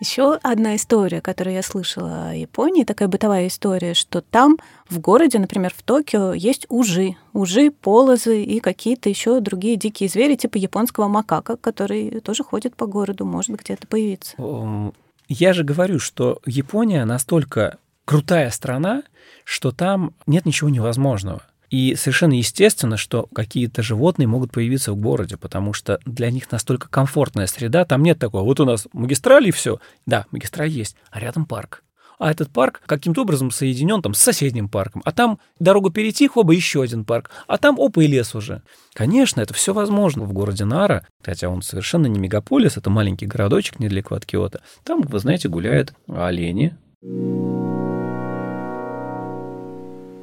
Еще 0.01 0.35
одна 0.43 0.77
история, 0.77 1.21
которую 1.21 1.55
я 1.55 1.63
слышала 1.63 2.31
о 2.31 2.35
Японии, 2.35 2.85
такая 2.85 3.09
бытовая 3.09 3.49
история, 3.49 3.95
что 3.95 4.21
там, 4.21 4.59
в 4.89 5.01
городе, 5.01 5.39
например, 5.39 5.73
в 5.77 5.83
Токио, 5.83 6.33
есть 6.35 6.67
ужи. 6.69 7.17
Ужи, 7.33 7.73
полозы 7.73 8.43
и 8.43 8.61
какие-то 8.61 9.09
еще 9.09 9.41
другие 9.41 9.77
дикие 9.77 10.09
звери, 10.09 10.37
типа 10.37 10.57
японского 10.57 11.09
макака, 11.09 11.57
который 11.57 12.21
тоже 12.21 12.45
ходит 12.45 12.77
по 12.77 12.87
городу, 12.87 13.25
может 13.25 13.57
где-то 13.57 13.87
появиться. 13.89 14.35
Эм, 14.39 14.93
Я 15.29 15.53
же 15.53 15.65
говорю, 15.65 15.99
что 15.99 16.41
Япония 16.47 17.05
настолько 17.05 17.79
крутая 18.05 18.51
страна, 18.51 19.03
что 19.45 19.73
там 19.73 20.15
нет 20.27 20.47
ничего 20.47 20.71
невозможного. 20.71 21.43
И 21.71 21.95
совершенно 21.97 22.35
естественно, 22.35 22.97
что 22.97 23.29
какие-то 23.35 23.83
животные 23.83 24.27
могут 24.27 24.53
появиться 24.53 24.93
в 24.93 24.97
городе, 24.97 25.37
потому 25.37 25.73
что 25.73 26.01
для 26.07 26.31
них 26.31 26.51
настолько 26.51 26.89
комфортная 26.89 27.47
среда, 27.47 27.85
там 27.85 28.03
нет 28.03 28.19
такого. 28.19 28.43
Вот 28.43 28.61
у 28.61 28.65
нас 28.65 28.87
магистраль 28.93 29.49
и 29.49 29.51
все. 29.51 29.79
Да, 30.07 30.27
магистраль 30.31 30.71
есть, 30.71 30.97
а 31.11 31.21
рядом 31.21 31.45
парк. 31.47 31.83
А 32.19 32.33
этот 32.33 32.51
парк 32.51 32.83
каким-то 32.85 33.23
образом 33.23 33.53
соединен 33.53 34.03
там 34.03 34.13
с 34.13 34.19
соседним 34.19 34.69
парком. 34.69 35.03
А 35.05 35.13
там 35.13 35.39
дорогу 35.61 35.91
перейти, 35.91 36.27
хоба, 36.27 36.53
еще 36.53 36.83
один 36.83 37.05
парк. 37.05 37.31
А 37.47 37.59
там 37.59 37.79
опа 37.79 38.03
и 38.03 38.09
лес 38.09 38.35
уже. 38.35 38.63
Конечно, 38.93 39.41
это 39.41 39.55
все 39.55 39.73
возможно 39.73 40.25
в 40.25 40.33
городе 40.33 40.65
Нара, 40.65 41.07
хотя 41.23 41.49
он 41.49 41.63
совершенно 41.63 42.07
не 42.07 42.19
мегаполис, 42.19 42.77
это 42.77 42.91
маленький 42.91 43.27
городочек 43.27 43.79
недалеко 43.79 44.17
от 44.17 44.27
Киота. 44.27 44.63
Там, 44.83 45.03
вы 45.03 45.19
знаете, 45.21 45.49
гуляют 45.49 45.95
олени. 46.09 46.77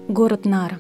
Город 0.10 0.46
Нара. 0.46 0.80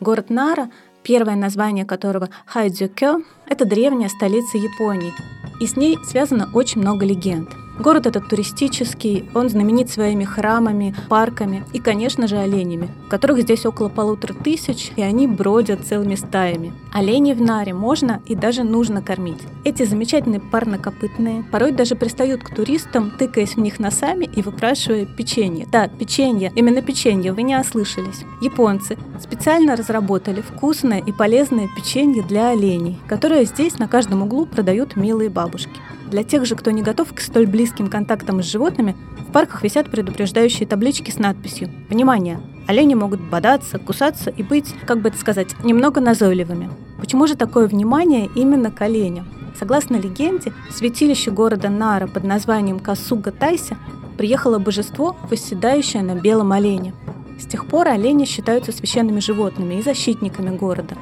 Город 0.00 0.30
Нара, 0.30 0.70
первое 1.02 1.36
название 1.36 1.84
которого 1.84 2.30
Хайдзюкё, 2.46 3.20
это 3.46 3.66
древняя 3.66 4.08
столица 4.08 4.56
Японии, 4.56 5.12
и 5.60 5.66
с 5.66 5.76
ней 5.76 5.98
связано 6.04 6.48
очень 6.54 6.80
много 6.80 7.04
легенд. 7.04 7.50
Город 7.80 8.06
этот 8.06 8.28
туристический, 8.28 9.24
он 9.32 9.48
знаменит 9.48 9.88
своими 9.88 10.24
храмами, 10.24 10.94
парками 11.08 11.64
и, 11.72 11.78
конечно 11.78 12.28
же, 12.28 12.36
оленями, 12.36 12.90
которых 13.08 13.40
здесь 13.40 13.64
около 13.64 13.88
полутора 13.88 14.34
тысяч, 14.34 14.92
и 14.96 15.02
они 15.02 15.26
бродят 15.26 15.86
целыми 15.86 16.14
стаями. 16.14 16.74
Оленей 16.92 17.32
в 17.32 17.40
Наре 17.40 17.72
можно 17.72 18.20
и 18.26 18.34
даже 18.34 18.64
нужно 18.64 19.00
кормить. 19.00 19.40
Эти 19.64 19.84
замечательные 19.84 20.40
парнокопытные 20.40 21.42
порой 21.50 21.72
даже 21.72 21.94
пристают 21.94 22.42
к 22.42 22.54
туристам, 22.54 23.12
тыкаясь 23.18 23.56
в 23.56 23.60
них 23.60 23.78
носами 23.78 24.26
и 24.26 24.42
выпрашивая 24.42 25.06
печенье. 25.06 25.66
Да, 25.72 25.88
печенье, 25.88 26.52
именно 26.54 26.82
печенье, 26.82 27.32
вы 27.32 27.44
не 27.44 27.58
ослышались. 27.58 28.26
Японцы 28.42 28.98
специально 29.18 29.74
разработали 29.74 30.42
вкусное 30.42 30.98
и 30.98 31.12
полезное 31.12 31.66
печенье 31.74 32.22
для 32.22 32.50
оленей, 32.50 32.98
которое 33.08 33.46
здесь 33.46 33.78
на 33.78 33.88
каждом 33.88 34.22
углу 34.22 34.44
продают 34.44 34.96
милые 34.96 35.30
бабушки. 35.30 35.80
Для 36.10 36.24
тех 36.24 36.44
же, 36.44 36.56
кто 36.56 36.72
не 36.72 36.82
готов 36.82 37.12
к 37.14 37.20
столь 37.20 37.46
близким 37.46 37.88
контактам 37.88 38.42
с 38.42 38.46
животными, 38.46 38.96
в 39.28 39.32
парках 39.32 39.62
висят 39.62 39.90
предупреждающие 39.90 40.66
таблички 40.66 41.12
с 41.12 41.18
надписью 41.18 41.70
«Внимание! 41.88 42.40
Олени 42.66 42.94
могут 42.94 43.20
бодаться, 43.20 43.78
кусаться 43.78 44.30
и 44.30 44.42
быть, 44.42 44.74
как 44.86 45.00
бы 45.00 45.10
это 45.10 45.18
сказать, 45.18 45.54
немного 45.62 46.00
назойливыми». 46.00 46.68
Почему 46.98 47.28
же 47.28 47.36
такое 47.36 47.68
внимание 47.68 48.28
именно 48.34 48.72
к 48.72 48.82
оленям? 48.82 49.28
Согласно 49.56 49.96
легенде, 49.96 50.52
в 50.68 50.72
святилище 50.72 51.30
города 51.30 51.68
Нара 51.68 52.08
под 52.08 52.24
названием 52.24 52.80
Касуга 52.80 53.30
Тайся 53.30 53.76
приехало 54.18 54.58
божество, 54.58 55.16
восседающее 55.30 56.02
на 56.02 56.16
белом 56.16 56.50
олене. 56.50 56.92
С 57.38 57.46
тех 57.46 57.66
пор 57.66 57.86
олени 57.86 58.24
считаются 58.24 58.72
священными 58.72 59.20
животными 59.20 59.74
и 59.76 59.82
защитниками 59.82 60.56
города. 60.56 60.96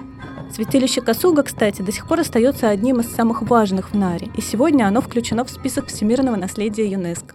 Святилище 0.52 1.00
Касуга, 1.00 1.42
кстати, 1.42 1.82
до 1.82 1.92
сих 1.92 2.08
пор 2.08 2.20
остается 2.20 2.68
одним 2.68 3.00
из 3.00 3.08
самых 3.08 3.42
важных 3.42 3.92
в 3.92 3.94
Наре, 3.94 4.28
и 4.36 4.40
сегодня 4.40 4.86
оно 4.86 5.00
включено 5.00 5.44
в 5.44 5.50
список 5.50 5.86
всемирного 5.86 6.36
наследия 6.36 6.90
ЮНЕСКО. 6.90 7.34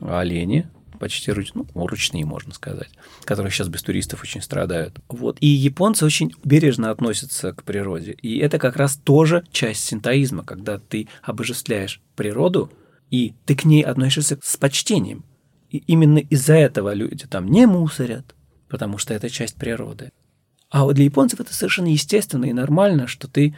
Олени 0.00 0.68
почти 1.00 1.32
ну, 1.54 1.66
ручные, 1.74 2.24
можно 2.24 2.52
сказать, 2.52 2.90
которые 3.24 3.50
сейчас 3.50 3.68
без 3.68 3.82
туристов 3.82 4.22
очень 4.22 4.42
страдают. 4.42 5.00
Вот. 5.08 5.38
И 5.40 5.46
японцы 5.46 6.04
очень 6.04 6.32
бережно 6.44 6.90
относятся 6.90 7.52
к 7.52 7.64
природе. 7.64 8.12
И 8.12 8.38
это 8.38 8.58
как 8.58 8.76
раз 8.76 8.96
тоже 8.96 9.44
часть 9.50 9.82
синтоизма, 9.82 10.44
когда 10.44 10.78
ты 10.78 11.08
обожествляешь 11.22 12.02
природу, 12.14 12.70
и 13.10 13.34
ты 13.46 13.56
к 13.56 13.64
ней 13.64 13.82
относишься 13.82 14.38
с 14.42 14.56
почтением. 14.56 15.24
И 15.70 15.78
именно 15.78 16.18
из-за 16.18 16.54
этого 16.54 16.92
люди 16.92 17.26
там 17.26 17.46
не 17.46 17.66
мусорят, 17.66 18.34
потому 18.68 18.98
что 18.98 19.14
это 19.14 19.30
часть 19.30 19.56
природы. 19.56 20.12
А 20.70 20.84
вот 20.84 20.94
для 20.94 21.04
японцев 21.04 21.40
это 21.40 21.52
совершенно 21.52 21.88
естественно 21.88 22.44
и 22.44 22.52
нормально, 22.52 23.06
что 23.06 23.28
ты 23.28 23.54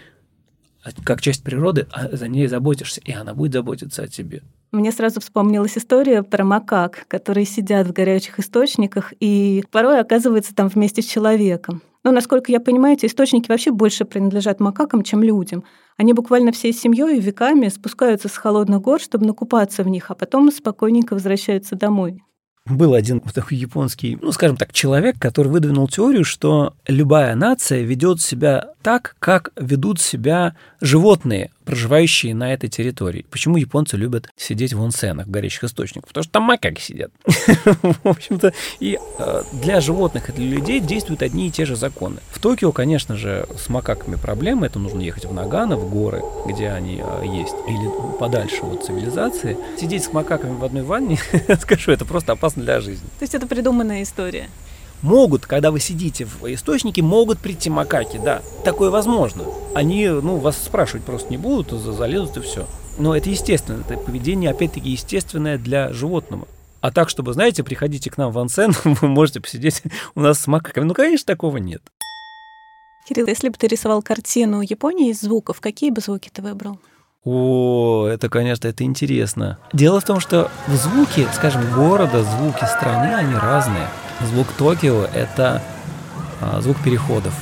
как 1.04 1.20
часть 1.20 1.44
природы 1.44 1.86
а 1.92 2.16
за 2.16 2.26
ней 2.26 2.48
заботишься, 2.48 3.00
и 3.04 3.12
она 3.12 3.34
будет 3.34 3.52
заботиться 3.52 4.02
о 4.02 4.08
тебе. 4.08 4.42
Мне 4.72 4.90
сразу 4.90 5.20
вспомнилась 5.20 5.76
история 5.76 6.22
про 6.22 6.44
макак, 6.44 7.04
которые 7.06 7.44
сидят 7.44 7.86
в 7.86 7.92
горячих 7.92 8.40
источниках 8.40 9.12
и 9.20 9.62
порой 9.70 10.00
оказываются 10.00 10.54
там 10.54 10.68
вместе 10.68 11.02
с 11.02 11.04
человеком. 11.04 11.82
Но, 12.04 12.10
насколько 12.10 12.50
я 12.50 12.58
понимаю, 12.58 12.96
эти 12.96 13.06
источники 13.06 13.48
вообще 13.48 13.70
больше 13.70 14.04
принадлежат 14.04 14.58
макакам, 14.58 15.04
чем 15.04 15.22
людям. 15.22 15.62
Они 15.96 16.14
буквально 16.14 16.50
всей 16.50 16.72
семьей 16.72 17.18
и 17.18 17.20
веками 17.20 17.68
спускаются 17.68 18.28
с 18.28 18.36
холодных 18.36 18.80
гор, 18.80 19.00
чтобы 19.00 19.26
накупаться 19.26 19.84
в 19.84 19.88
них, 19.88 20.10
а 20.10 20.14
потом 20.14 20.50
спокойненько 20.50 21.12
возвращаются 21.12 21.76
домой. 21.76 22.22
Был 22.66 22.94
один 22.94 23.18
такой 23.20 23.58
японский, 23.58 24.16
ну, 24.22 24.30
скажем 24.30 24.56
так, 24.56 24.72
человек, 24.72 25.16
который 25.18 25.48
выдвинул 25.48 25.88
теорию, 25.88 26.24
что 26.24 26.74
любая 26.86 27.34
нация 27.34 27.82
ведет 27.82 28.20
себя 28.20 28.68
так, 28.82 29.16
как 29.18 29.50
ведут 29.56 30.00
себя 30.00 30.54
животные, 30.80 31.50
проживающие 31.64 32.34
на 32.34 32.52
этой 32.52 32.68
территории. 32.68 33.26
Почему 33.30 33.56
японцы 33.56 33.96
любят 33.96 34.28
сидеть 34.36 34.72
в 34.72 34.82
онсенах, 34.82 35.26
в 35.26 35.30
горячих 35.30 35.64
источниках? 35.64 36.08
Потому 36.08 36.24
что 36.24 36.32
там 36.32 36.42
макаки 36.44 36.80
сидят. 36.80 37.12
В 38.04 38.08
общем-то, 38.08 38.52
и 38.80 38.98
э, 39.18 39.42
для 39.52 39.80
животных 39.80 40.28
и 40.28 40.32
для 40.32 40.46
людей 40.46 40.80
действуют 40.80 41.22
одни 41.22 41.48
и 41.48 41.50
те 41.50 41.64
же 41.64 41.76
законы. 41.76 42.18
В 42.30 42.38
Токио, 42.40 42.72
конечно 42.72 43.16
же, 43.16 43.46
с 43.56 43.68
макаками 43.68 44.16
проблемы. 44.16 44.66
Это 44.66 44.78
нужно 44.78 45.00
ехать 45.00 45.24
в 45.24 45.32
Нагано, 45.32 45.76
в 45.76 45.90
горы, 45.90 46.22
где 46.46 46.68
они 46.68 47.02
э, 47.02 47.22
есть, 47.24 47.54
или 47.68 48.18
подальше 48.18 48.62
от 48.62 48.84
цивилизации. 48.84 49.56
Сидеть 49.78 50.04
с 50.04 50.12
макаками 50.12 50.56
в 50.56 50.64
одной 50.64 50.82
ванне, 50.82 51.18
скажу, 51.60 51.92
это 51.92 52.04
просто 52.04 52.32
опасно 52.32 52.62
для 52.62 52.80
жизни. 52.80 53.06
То 53.18 53.22
есть 53.22 53.34
это 53.34 53.46
придуманная 53.46 54.02
история? 54.02 54.48
Могут, 55.02 55.46
когда 55.46 55.70
вы 55.70 55.80
сидите 55.80 56.24
в 56.24 56.46
источнике, 56.52 57.02
могут 57.02 57.38
прийти 57.38 57.68
макаки, 57.68 58.20
да. 58.24 58.40
Такое 58.64 58.90
возможно. 58.90 59.44
Они, 59.74 60.08
ну, 60.08 60.36
вас 60.36 60.56
спрашивать 60.56 61.04
просто 61.04 61.28
не 61.30 61.36
будут, 61.36 61.70
залезут 61.70 62.36
и 62.36 62.40
все. 62.40 62.66
Но 62.98 63.16
это 63.16 63.28
естественно, 63.28 63.82
это 63.86 63.98
поведение, 63.98 64.50
опять-таки, 64.50 64.90
естественное 64.90 65.58
для 65.58 65.92
животного. 65.92 66.46
А 66.80 66.90
так, 66.90 67.08
чтобы, 67.08 67.32
знаете, 67.32 67.64
приходите 67.64 68.10
к 68.10 68.16
нам 68.16 68.32
в 68.32 68.38
ансен, 68.38 68.74
вы 68.84 69.08
можете 69.08 69.40
посидеть 69.40 69.82
у 70.14 70.20
нас 70.20 70.40
с 70.40 70.46
макаками. 70.46 70.84
Ну, 70.84 70.94
конечно, 70.94 71.26
такого 71.26 71.56
нет. 71.56 71.82
Кирилл, 73.08 73.26
если 73.26 73.48
бы 73.48 73.56
ты 73.56 73.66
рисовал 73.66 74.02
картину 74.02 74.60
Японии 74.60 75.10
из 75.10 75.20
звуков, 75.20 75.60
какие 75.60 75.90
бы 75.90 76.00
звуки 76.00 76.30
ты 76.32 76.42
выбрал? 76.42 76.78
О, 77.24 78.06
это, 78.06 78.28
конечно, 78.28 78.68
это 78.68 78.84
интересно. 78.84 79.58
Дело 79.72 80.00
в 80.00 80.04
том, 80.04 80.18
что 80.18 80.50
в 80.66 80.74
звуки, 80.74 81.26
скажем, 81.34 81.62
города, 81.72 82.22
звуки 82.24 82.64
страны, 82.64 83.14
они 83.14 83.34
разные. 83.34 83.88
Звук 84.20 84.52
Токио— 84.52 85.04
это 85.14 85.62
а, 86.40 86.60
звук 86.60 86.76
переходов. 86.82 87.34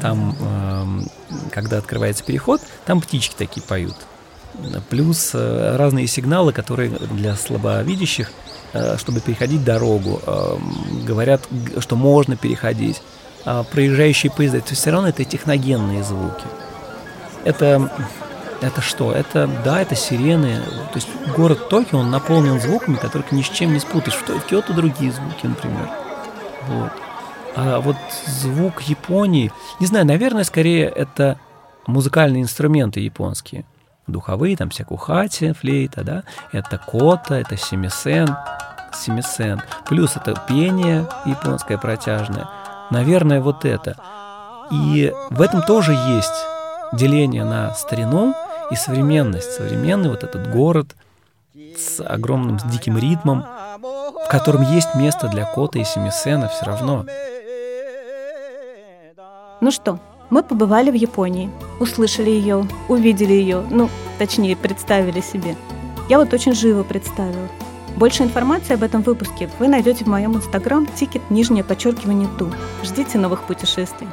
Там, 0.00 0.36
э, 0.38 1.40
когда 1.50 1.78
открывается 1.78 2.22
переход, 2.22 2.60
там 2.84 3.00
птички 3.00 3.34
такие 3.36 3.62
поют. 3.62 3.96
Плюс 4.88 5.30
э, 5.34 5.76
разные 5.76 6.06
сигналы, 6.06 6.52
которые 6.52 6.90
для 6.90 7.34
слабовидящих, 7.36 8.30
э, 8.72 8.96
чтобы 8.98 9.20
переходить 9.20 9.64
дорогу, 9.64 10.20
э, 10.26 10.56
говорят, 11.06 11.42
что 11.78 11.96
можно 11.96 12.36
переходить. 12.36 13.02
А 13.44 13.62
проезжающие 13.62 14.32
поезда, 14.32 14.60
то 14.60 14.70
есть 14.70 14.80
все 14.80 14.90
равно 14.90 15.08
это 15.08 15.24
техногенные 15.24 16.02
звуки. 16.02 16.44
Это 17.44 17.90
это 18.60 18.80
что? 18.80 19.12
Это, 19.12 19.48
да, 19.64 19.80
это 19.80 19.94
сирены. 19.94 20.60
То 20.92 20.96
есть 20.96 21.08
город 21.36 21.68
Токио, 21.68 21.98
он 21.98 22.10
наполнен 22.10 22.60
звуками, 22.60 22.96
которых 22.96 23.32
ни 23.32 23.42
с 23.42 23.48
чем 23.48 23.72
не 23.72 23.80
спутаешь. 23.80 24.16
В 24.16 24.40
Киото 24.46 24.72
другие 24.72 25.12
звуки, 25.12 25.46
например. 25.46 25.90
Вот. 26.68 26.92
А 27.54 27.80
вот 27.80 27.96
звук 28.26 28.82
Японии, 28.82 29.52
не 29.80 29.86
знаю, 29.86 30.06
наверное, 30.06 30.44
скорее 30.44 30.88
это 30.88 31.38
музыкальные 31.86 32.42
инструменты 32.42 33.00
японские. 33.00 33.64
Духовые, 34.06 34.56
там 34.56 34.70
всякую 34.70 34.98
хати, 34.98 35.52
флейта, 35.52 36.04
да. 36.04 36.22
Это 36.52 36.78
кота, 36.78 37.38
это 37.38 37.56
семисен, 37.56 38.36
семисен. 38.92 39.62
Плюс 39.86 40.16
это 40.16 40.34
пение 40.48 41.08
японское 41.24 41.78
протяжное. 41.78 42.48
Наверное, 42.90 43.40
вот 43.40 43.64
это. 43.64 43.96
И 44.70 45.12
в 45.30 45.40
этом 45.40 45.62
тоже 45.62 45.92
есть 45.92 46.46
деление 46.92 47.44
на 47.44 47.74
старину 47.74 48.34
и 48.70 48.76
современность. 48.76 49.52
Современный 49.52 50.10
вот 50.10 50.24
этот 50.24 50.50
город 50.50 50.94
с 51.54 52.00
огромным, 52.00 52.58
с 52.58 52.62
диким 52.64 52.98
ритмом, 52.98 53.44
в 53.80 54.28
котором 54.28 54.62
есть 54.62 54.94
место 54.94 55.28
для 55.28 55.44
кота 55.44 55.78
и 55.78 55.84
семисена 55.84 56.48
все 56.48 56.64
равно. 56.66 57.04
Ну 59.60 59.70
что, 59.70 59.98
мы 60.28 60.42
побывали 60.42 60.90
в 60.90 60.94
Японии, 60.94 61.50
услышали 61.80 62.30
ее, 62.30 62.66
увидели 62.88 63.32
ее, 63.32 63.64
ну, 63.70 63.88
точнее, 64.18 64.56
представили 64.56 65.20
себе. 65.20 65.56
Я 66.08 66.18
вот 66.18 66.32
очень 66.32 66.52
живо 66.52 66.82
представила. 66.82 67.48
Больше 67.96 68.22
информации 68.22 68.74
об 68.74 68.82
этом 68.82 69.00
выпуске 69.00 69.48
вы 69.58 69.68
найдете 69.68 70.04
в 70.04 70.08
моем 70.08 70.36
инстаграм 70.36 70.86
тикет 70.86 71.30
нижнее 71.30 71.64
подчеркивание 71.64 72.28
ту. 72.38 72.52
Ждите 72.82 73.18
новых 73.18 73.44
путешествий. 73.44 74.08